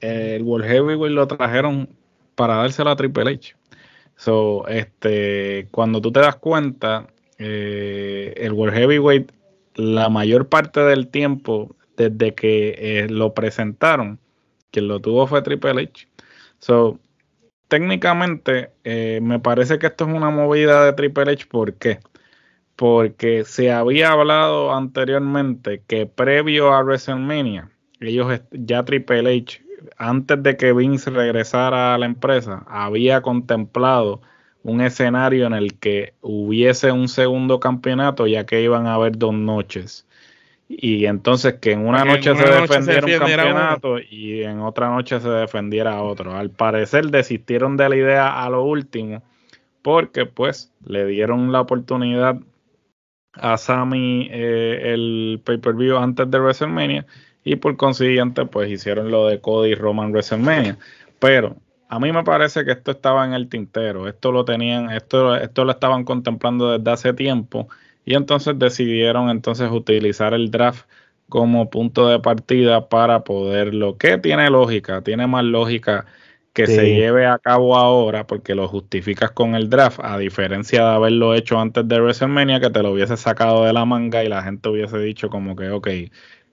el 0.02 0.44
World 0.44 0.68
Heavyweight 0.68 1.14
lo 1.14 1.28
trajeron 1.28 1.90
para 2.36 2.56
dárselo 2.56 2.90
a 2.90 2.96
Triple 2.96 3.32
H. 3.32 3.56
So, 4.16 4.68
este, 4.68 5.68
cuando 5.72 6.02
tú 6.02 6.12
te 6.12 6.20
das 6.20 6.36
cuenta, 6.36 7.08
eh, 7.38 8.34
el 8.38 8.54
World 8.54 8.76
Heavyweight, 8.76 9.32
la 9.76 10.10
mayor 10.10 10.48
parte 10.50 10.82
del 10.82 11.08
tiempo, 11.08 11.76
desde 11.98 12.36
que 12.36 12.76
eh, 12.78 13.10
lo 13.10 13.34
presentaron, 13.34 14.20
quien 14.72 14.88
lo 14.88 15.00
tuvo 15.00 15.28
fue 15.28 15.42
Triple 15.42 15.84
H. 15.84 16.08
So, 16.60 17.00
técnicamente, 17.68 18.72
eh, 18.84 19.20
me 19.22 19.40
parece 19.40 19.80
que 19.80 19.88
esto 19.88 20.08
es 20.08 20.14
una 20.14 20.30
movida 20.30 20.86
de 20.86 20.94
Triple 20.94 21.32
H. 21.32 21.46
¿Por 21.48 21.74
qué? 21.76 22.00
Porque 22.76 23.44
se 23.46 23.72
había 23.72 24.12
hablado 24.12 24.74
anteriormente 24.74 25.84
que 25.88 26.06
previo 26.06 26.74
a 26.74 26.84
WrestleMania, 26.84 27.72
ellos 28.00 28.42
ya 28.52 28.84
Triple 28.84 29.38
H 29.38 29.71
antes 29.98 30.42
de 30.44 30.58
que 30.58 30.74
Vince 30.74 31.10
regresara 31.10 31.94
a 31.94 31.98
la 31.98 32.06
empresa, 32.06 32.64
había 32.68 33.22
contemplado 33.22 34.22
un 34.64 34.82
escenario 34.82 35.48
en 35.48 35.54
el 35.54 35.78
que 35.80 36.14
hubiese 36.22 36.92
un 36.92 37.08
segundo 37.08 37.60
campeonato, 37.60 38.28
ya 38.28 38.46
que 38.46 38.62
iban 38.62 38.88
a 38.88 38.96
haber 38.96 39.18
dos 39.18 39.34
noches. 39.34 40.08
Y 40.68 41.06
entonces 41.06 41.56
que 41.56 41.74
en 41.74 41.86
una 41.86 42.06
noche 42.06 42.34
se 42.36 42.44
defendiera 42.44 43.06
un 43.06 43.20
campeonato 43.20 44.00
y 44.00 44.44
en 44.44 44.60
otra 44.62 44.90
noche 44.90 45.20
se 45.20 45.30
defendiera 45.30 46.02
otro. 46.02 46.36
Al 46.36 46.50
parecer 46.50 47.08
desistieron 47.08 47.76
de 47.76 47.90
la 47.90 47.96
idea 47.96 48.44
a 48.44 48.50
lo 48.50 48.64
último, 48.64 49.22
porque 49.82 50.26
pues 50.26 50.72
le 50.86 51.06
dieron 51.06 51.52
la 51.52 51.62
oportunidad 51.62 52.38
a 53.34 53.58
Sammy 53.58 54.30
eh, 54.32 54.94
el 54.94 55.42
pay-per-view 55.44 55.98
antes 55.98 56.30
de 56.30 56.40
WrestleMania 56.40 57.06
y 57.44 57.56
por 57.56 57.78
consiguiente 57.78 58.46
pues 58.46 58.70
hicieron 58.70 59.12
lo 59.12 59.28
de 59.28 59.40
Cody 59.40 59.72
y 59.72 59.76
Roman 59.76 60.12
WrestleMania. 60.12 60.78
Pero 61.20 61.56
a 61.90 62.00
mí 62.00 62.12
me 62.12 62.24
parece 62.24 62.64
que 62.66 62.72
esto 62.72 62.92
estaba 62.92 63.26
en 63.26 63.34
el 63.34 63.50
tintero, 63.50 64.08
esto 64.08 64.32
lo 64.32 64.46
tenían, 64.46 64.92
esto, 64.92 65.36
esto 65.36 65.66
lo 65.66 65.72
estaban 65.72 66.06
contemplando 66.06 66.78
desde 66.78 66.92
hace 66.92 67.14
tiempo. 67.14 67.68
Y 68.06 68.16
entonces 68.16 68.58
decidieron 68.58 69.30
entonces 69.30 69.70
utilizar 69.72 70.34
el 70.34 70.52
draft 70.52 70.86
como 71.30 71.70
punto 71.70 72.08
de 72.08 72.20
partida 72.20 72.90
para 72.90 73.24
poderlo, 73.24 73.98
que 73.98 74.18
tiene 74.18 74.50
lógica, 74.50 75.02
tiene 75.02 75.28
más 75.28 75.44
lógica 75.44 76.06
que 76.54 76.68
se 76.68 76.96
lleve 76.96 77.26
a 77.26 77.40
cabo 77.40 77.78
ahora 77.78 78.28
porque 78.28 78.56
lo 78.56 78.68
justificas 78.68 79.32
con 79.32 79.56
el 79.56 79.70
draft, 79.70 80.00
a 80.04 80.18
diferencia 80.18 80.84
de 80.84 80.96
haberlo 80.96 81.34
hecho 81.34 81.60
antes 81.60 81.88
de 81.88 82.02
WrestleMania, 82.02 82.60
que 82.60 82.70
te 82.70 82.84
lo 82.84 82.92
hubiese 82.92 83.16
sacado 83.16 83.64
de 83.64 83.72
la 83.72 83.86
manga 83.86 84.24
y 84.24 84.28
la 84.28 84.44
gente 84.44 84.68
hubiese 84.68 84.98
dicho 85.00 85.30
como 85.30 85.56
que, 85.56 85.70
ok, 85.70 85.88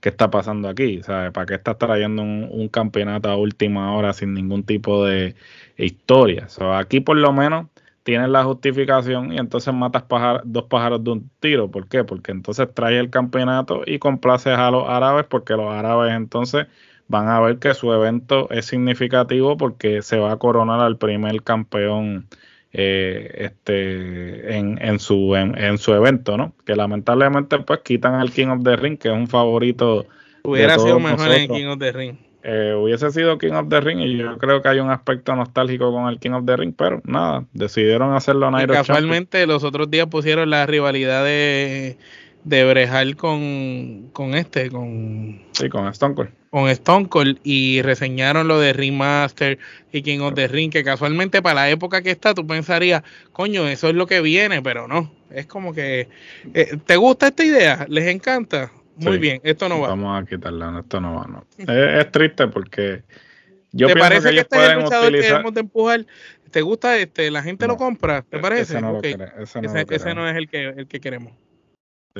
¿qué 0.00 0.10
está 0.10 0.30
pasando 0.30 0.68
aquí? 0.68 1.02
¿Sabes? 1.02 1.32
¿Para 1.32 1.46
qué 1.46 1.54
estás 1.54 1.78
trayendo 1.78 2.22
un, 2.22 2.68
campeonato 2.68 3.28
a 3.28 3.36
última 3.36 3.94
hora 3.96 4.12
sin 4.12 4.34
ningún 4.34 4.64
tipo 4.64 5.04
de 5.04 5.34
historia? 5.76 6.48
aquí 6.76 7.00
por 7.00 7.16
lo 7.16 7.32
menos 7.32 7.66
tienes 8.02 8.28
la 8.30 8.44
justificación 8.44 9.32
y 9.32 9.38
entonces 9.38 9.74
matas 9.74 10.04
dos 10.44 10.64
pájaros 10.64 11.04
de 11.04 11.10
un 11.10 11.30
tiro. 11.40 11.70
¿Por 11.70 11.88
qué? 11.88 12.04
Porque 12.04 12.32
entonces 12.32 12.68
traes 12.72 13.00
el 13.00 13.10
campeonato 13.10 13.82
y 13.86 13.98
complaces 13.98 14.56
a 14.56 14.70
los 14.70 14.88
árabes 14.88 15.26
porque 15.26 15.54
los 15.54 15.70
árabes 15.72 16.14
entonces 16.14 16.66
van 17.08 17.28
a 17.28 17.40
ver 17.40 17.58
que 17.58 17.74
su 17.74 17.92
evento 17.92 18.48
es 18.50 18.66
significativo 18.66 19.56
porque 19.56 20.02
se 20.02 20.18
va 20.18 20.32
a 20.32 20.38
coronar 20.38 20.80
al 20.80 20.98
primer 20.98 21.42
campeón 21.42 22.28
eh, 22.72 23.30
este 23.36 24.56
en, 24.56 24.78
en 24.82 24.98
su 24.98 25.34
en, 25.34 25.78
su 25.78 25.94
evento, 25.94 26.36
¿no? 26.36 26.52
Que 26.66 26.76
lamentablemente 26.76 27.58
pues 27.60 27.80
quitan 27.80 28.14
al 28.14 28.30
King 28.30 28.48
of 28.48 28.64
the 28.64 28.76
Ring, 28.76 28.98
que 28.98 29.08
es 29.08 29.14
un 29.14 29.26
favorito. 29.26 30.06
Hubiera 30.42 30.78
sido 30.78 31.00
mejor 31.00 31.30
en 31.32 31.48
King 31.48 31.66
of 31.66 31.78
the 31.78 31.92
Ring. 31.92 32.16
Eh, 32.42 32.72
hubiese 32.74 33.10
sido 33.10 33.36
King 33.36 33.52
of 33.52 33.68
the 33.68 33.80
Ring 33.80 33.98
y 34.00 34.16
yo 34.16 34.38
creo 34.38 34.62
que 34.62 34.68
hay 34.68 34.78
un 34.78 34.90
aspecto 34.90 35.34
nostálgico 35.34 35.92
con 35.92 36.08
el 36.08 36.18
King 36.18 36.30
of 36.30 36.46
the 36.46 36.56
Ring, 36.56 36.72
pero 36.76 37.00
nada, 37.04 37.44
decidieron 37.52 38.14
hacerlo 38.14 38.50
Nairo 38.50 38.74
Casualmente 38.74 39.46
los 39.46 39.64
otros 39.64 39.90
días 39.90 40.06
pusieron 40.06 40.48
la 40.48 40.64
rivalidad 40.64 41.24
de 41.24 41.98
de 42.48 42.64
brejar 42.64 43.14
con, 43.16 44.08
con 44.12 44.34
este, 44.34 44.70
con... 44.70 45.42
Sí, 45.52 45.68
con 45.68 45.86
Stone 45.88 46.14
Cold. 46.14 46.30
Con 46.50 46.68
Stone 46.70 47.08
Cold 47.08 47.38
y 47.44 47.82
reseñaron 47.82 48.48
lo 48.48 48.58
de 48.58 48.72
Ringmaster 48.72 49.58
y 49.92 50.00
King 50.00 50.20
of 50.20 50.34
the 50.34 50.48
Ring, 50.48 50.72
que 50.72 50.82
casualmente 50.82 51.42
para 51.42 51.56
la 51.56 51.70
época 51.70 52.00
que 52.00 52.10
está 52.10 52.32
tú 52.32 52.46
pensarías, 52.46 53.02
coño, 53.32 53.68
eso 53.68 53.90
es 53.90 53.94
lo 53.94 54.06
que 54.06 54.22
viene, 54.22 54.62
pero 54.62 54.88
no. 54.88 55.12
Es 55.30 55.44
como 55.44 55.74
que, 55.74 56.08
eh, 56.54 56.78
¿te 56.86 56.96
gusta 56.96 57.28
esta 57.28 57.44
idea? 57.44 57.86
¿Les 57.90 58.06
encanta? 58.06 58.72
Muy 58.96 59.18
bien, 59.18 59.40
esto 59.44 59.68
no 59.68 59.80
va. 59.80 59.88
Vamos 59.88 60.22
a 60.22 60.26
quitarla, 60.26 60.80
esto 60.80 61.00
no 61.02 61.16
va. 61.16 61.26
No. 61.26 61.44
es, 62.00 62.10
triste 62.10 62.48
porque 62.48 63.02
yo 63.72 63.88
¿Te 63.88 63.96
parece 63.96 64.30
que, 64.30 64.38
este 64.38 64.56
es 64.56 64.70
el 64.70 64.78
luchador 64.78 65.12
que 65.12 65.20
debemos 65.20 65.52
de 65.52 65.60
empujar? 65.60 66.06
¿Te 66.50 66.62
gusta 66.62 66.96
este? 66.96 67.30
¿La 67.30 67.42
gente 67.42 67.66
lo 67.66 67.76
compra? 67.76 68.22
¿Te 68.22 68.38
parece? 68.38 68.78
Ese 68.78 68.80
no, 68.80 69.00
ese 69.02 70.14
no 70.14 70.26
es 70.26 70.36
el 70.36 70.48
que, 70.48 70.68
el 70.68 70.86
que 70.88 70.98
queremos. 70.98 71.34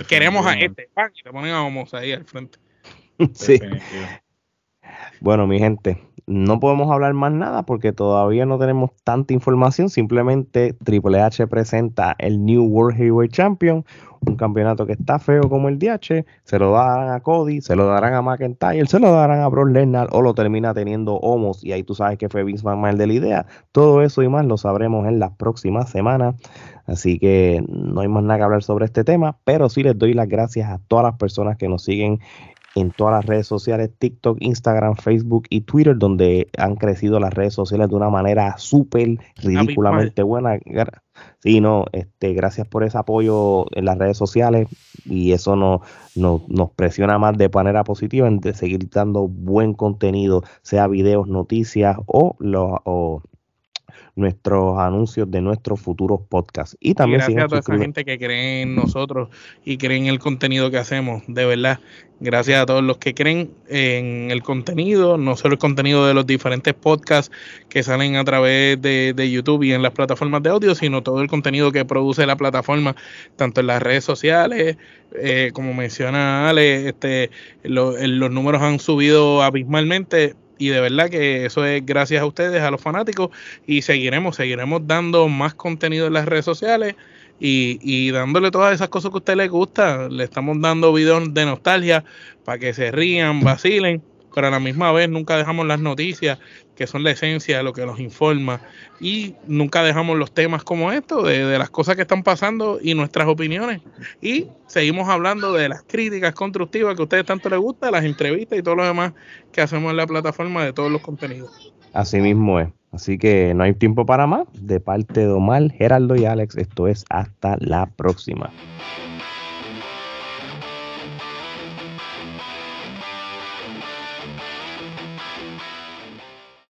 Queremos 0.07 0.47
a 0.47 0.55
este, 0.55 0.89
y 1.19 1.23
te 1.23 1.31
ponen 1.31 1.53
a 1.53 1.65
Homos 1.65 1.95
ahí 1.95 2.13
al 2.13 2.25
frente. 2.25 2.59
sí. 3.35 3.59
Bueno, 5.21 5.47
mi 5.47 5.59
gente, 5.59 6.08
no 6.29 6.61
podemos 6.61 6.91
hablar 6.91 7.15
más 7.15 7.33
nada 7.33 7.63
porque 7.65 7.95
todavía 7.95 8.45
no 8.45 8.59
tenemos 8.59 8.91
tanta 9.03 9.33
información. 9.33 9.89
Simplemente 9.89 10.75
Triple 10.85 11.23
H 11.23 11.47
presenta 11.47 12.15
el 12.19 12.45
New 12.45 12.65
World 12.65 12.99
Heavyweight 12.99 13.33
Champion, 13.33 13.83
un 14.27 14.37
campeonato 14.37 14.85
que 14.85 14.93
está 14.93 15.19
feo 15.19 15.49
como 15.49 15.71
el 15.71 15.79
DH. 15.79 16.27
Se 16.45 16.59
lo 16.59 16.73
darán 16.73 17.15
a 17.15 17.21
Cody, 17.21 17.63
se 17.63 17.75
lo 17.75 17.87
darán 17.87 18.13
a 18.13 18.21
McIntyre, 18.21 18.87
se 18.87 19.01
lo 19.01 19.11
darán 19.11 19.41
a 19.41 19.49
Brock 19.49 19.71
Lesnar 19.71 20.09
o 20.13 20.21
lo 20.21 20.35
termina 20.35 20.75
teniendo 20.75 21.15
Homos. 21.15 21.65
Y 21.65 21.73
ahí 21.73 21.83
tú 21.83 21.95
sabes 21.95 22.19
que 22.19 22.29
fue 22.29 22.45
Vince 22.45 22.63
McMahon 22.63 22.99
de 22.99 23.07
la 23.07 23.13
idea. 23.15 23.47
Todo 23.73 24.03
eso 24.03 24.23
y 24.23 24.29
más 24.29 24.45
lo 24.45 24.59
sabremos 24.59 25.09
en 25.09 25.19
las 25.19 25.31
próximas 25.33 25.89
semanas. 25.89 26.35
Así 26.85 27.19
que 27.19 27.65
no 27.69 28.03
hay 28.03 28.09
más 28.09 28.23
nada 28.23 28.39
que 28.39 28.45
hablar 28.45 28.63
sobre 28.63 28.85
este 28.85 29.03
tema, 29.03 29.39
pero 29.45 29.71
sí 29.71 29.83
les 29.83 29.97
doy 29.99 30.13
las 30.13 30.29
gracias 30.29 30.71
a 30.71 30.79
todas 30.89 31.05
las 31.05 31.17
personas 31.17 31.57
que 31.57 31.69
nos 31.69 31.85
siguen 31.85 32.21
en 32.81 32.91
todas 32.91 33.15
las 33.15 33.27
redes 33.27 33.47
sociales, 33.47 33.91
TikTok, 33.99 34.39
Instagram, 34.41 34.97
Facebook 34.97 35.45
y 35.51 35.63
Twitter, 35.63 35.97
donde 35.97 36.49
han 36.57 36.77
crecido 36.77 37.21
las 37.21 37.35
redes 37.35 37.55
sociales 37.55 37.89
de 37.89 37.95
una 37.95 38.11
manera 38.11 38.57
súper 38.59 39.19
ridículamente 39.37 40.23
buena. 40.23 40.59
Sí, 41.41 41.61
no, 41.61 41.87
este, 41.93 42.33
gracias 42.33 42.67
por 42.67 42.85
ese 42.85 42.99
apoyo 42.99 43.67
en 43.77 43.85
las 43.85 43.99
redes 43.99 44.17
sociales 44.17 44.69
y 45.05 45.33
eso 45.33 45.57
no, 45.57 45.83
nos 46.15 46.71
presiona 46.73 47.19
más 47.19 47.37
de 47.37 47.49
manera 47.49 47.85
positiva 47.85 48.29
en 48.29 48.41
de 48.41 48.55
seguir 48.55 48.89
dando 48.91 49.29
buen 49.29 49.75
contenido, 49.75 50.43
sea 50.63 50.87
videos, 50.87 51.29
noticias 51.29 51.97
o, 52.07 52.37
los 52.39 53.23
nuestros 54.19 54.79
anuncios 54.79 55.31
de 55.31 55.41
nuestros 55.41 55.81
futuros 55.81 56.21
podcasts. 56.29 56.77
Y 56.81 56.95
también 56.95 57.21
gracias 57.21 57.45
a 57.45 57.49
toda 57.49 57.61
esa 57.61 57.79
gente 57.79 58.05
que 58.05 58.19
cree 58.19 58.63
en 58.63 58.75
nosotros 58.75 59.29
y 59.65 59.79
creen 59.79 60.05
en 60.05 60.09
el 60.11 60.19
contenido 60.19 60.71
que 60.71 60.79
hacemos, 60.79 61.23
de 61.29 61.47
verdad. 61.47 61.79
Gracias 62.21 62.61
a 62.61 62.67
todos 62.67 62.83
los 62.83 62.99
que 62.99 63.15
creen 63.15 63.53
en 63.69 64.33
el 64.33 64.43
contenido, 64.43 65.17
no 65.19 65.37
solo 65.37 65.53
el 65.55 65.61
contenido 65.61 66.05
de 66.05 66.15
los 66.15 66.27
diferentes 66.27 66.75
podcasts 66.75 67.31
que 67.69 67.85
salen 67.85 68.17
a 68.17 68.25
través 68.25 68.83
de, 68.83 69.31
YouTube 69.31 69.63
y 69.63 69.73
en 69.73 69.83
las 69.83 69.93
plataformas 69.93 70.43
de 70.43 70.51
audio, 70.51 70.75
sino 70.75 71.05
todo 71.05 71.21
el 71.23 71.29
contenido 71.29 71.71
que 71.71 71.85
produce 71.85 72.27
la 72.27 72.35
plataforma, 72.35 72.97
tanto 73.37 73.61
en 73.61 73.69
las 73.69 73.81
redes 73.81 74.03
sociales, 74.03 74.77
eh, 75.15 75.53
como 75.55 75.75
menciona 75.75 76.49
Ale, 76.49 76.89
este, 76.89 77.31
los 77.63 78.31
números 78.33 78.63
han 78.63 78.81
subido 78.81 79.45
abismalmente 79.45 80.35
y 80.59 80.69
de 80.69 80.81
verdad 80.81 81.09
que 81.09 81.47
eso 81.47 81.65
es 81.65 81.85
gracias 81.85 82.23
a 82.23 82.27
ustedes, 82.27 82.63
a 82.63 82.71
los 82.71 82.81
fanáticos, 82.81 83.31
y 83.67 83.83
seguiremos, 83.83 84.37
seguiremos 84.37 84.87
dando 84.87 85.29
más 85.29 85.55
contenido 85.55 86.07
en 86.07 86.13
las 86.13 86.27
redes 86.27 86.45
sociales 86.45 86.97
y, 87.41 87.79
y 87.83 88.11
dándole 88.11 88.51
todas 88.51 88.75
esas 88.75 88.89
cosas 88.89 89.11
que 89.11 89.17
a 89.17 89.19
usted 89.19 89.37
les 89.37 89.51
gusta. 89.51 90.09
Le 90.09 90.25
estamos 90.25 90.61
dando 90.61 90.93
videos 90.93 91.33
de 91.33 91.45
nostalgia 91.45 92.05
para 92.45 92.59
que 92.59 92.75
se 92.75 92.91
rían, 92.91 93.41
vacilen 93.41 94.03
pero 94.39 94.47
a 94.47 94.51
la 94.53 94.61
misma 94.61 94.93
vez 94.93 95.09
nunca 95.09 95.37
dejamos 95.37 95.67
las 95.67 95.81
noticias, 95.81 96.39
que 96.77 96.87
son 96.87 97.03
la 97.03 97.11
esencia 97.11 97.57
de 97.57 97.65
lo 97.65 97.73
que 97.73 97.85
nos 97.85 97.99
informa, 97.99 98.61
y 99.01 99.35
nunca 99.49 99.83
dejamos 99.83 100.17
los 100.17 100.31
temas 100.31 100.63
como 100.63 100.93
estos, 100.93 101.27
de, 101.27 101.59
las 101.59 101.71
cosas 101.71 101.97
que 101.97 102.03
están 102.03 102.23
pasando 102.23 102.79
y 102.81 102.95
nuestras 102.95 103.27
opiniones. 103.27 103.81
Y 104.23 104.47
seguimos 104.69 105.09
hablando 105.09 105.53
de 105.53 105.69
las 105.69 105.83
críticas 105.83 106.35
constructivas 106.35 106.95
que 106.95 107.03
a 107.03 107.07
ustedes 107.07 107.27
tanto 107.27 107.49
les 107.49 107.59
gusta, 107.59 107.91
las 107.91 108.05
entrevistas 108.05 108.57
y 108.57 108.63
todo 108.63 108.77
lo 108.77 108.87
demás 108.87 109.13
que 109.51 109.61
hacemos 109.61 109.91
en 109.91 109.97
la 109.97 110.07
plataforma 110.07 110.65
de 110.65 110.73
todos 110.73 110.93
los 110.93 111.03
contenidos. 111.03 111.75
Así 111.93 112.21
mismo 112.21 112.61
es. 112.61 112.69
Así 112.93 113.19
que 113.19 113.55
no 113.55 113.65
hay 113.65 113.75
tiempo 113.75 114.07
para 114.07 114.29
más. 114.29 114.47
De 114.53 114.79
parte 114.79 115.23
de 115.23 115.33
Omar, 115.33 115.69
Geraldo 115.73 116.15
y 116.15 116.27
Alex, 116.27 116.57
esto 116.59 116.87
es 116.87 117.05
hasta 117.11 117.57
la 117.59 117.87
próxima. 117.87 118.53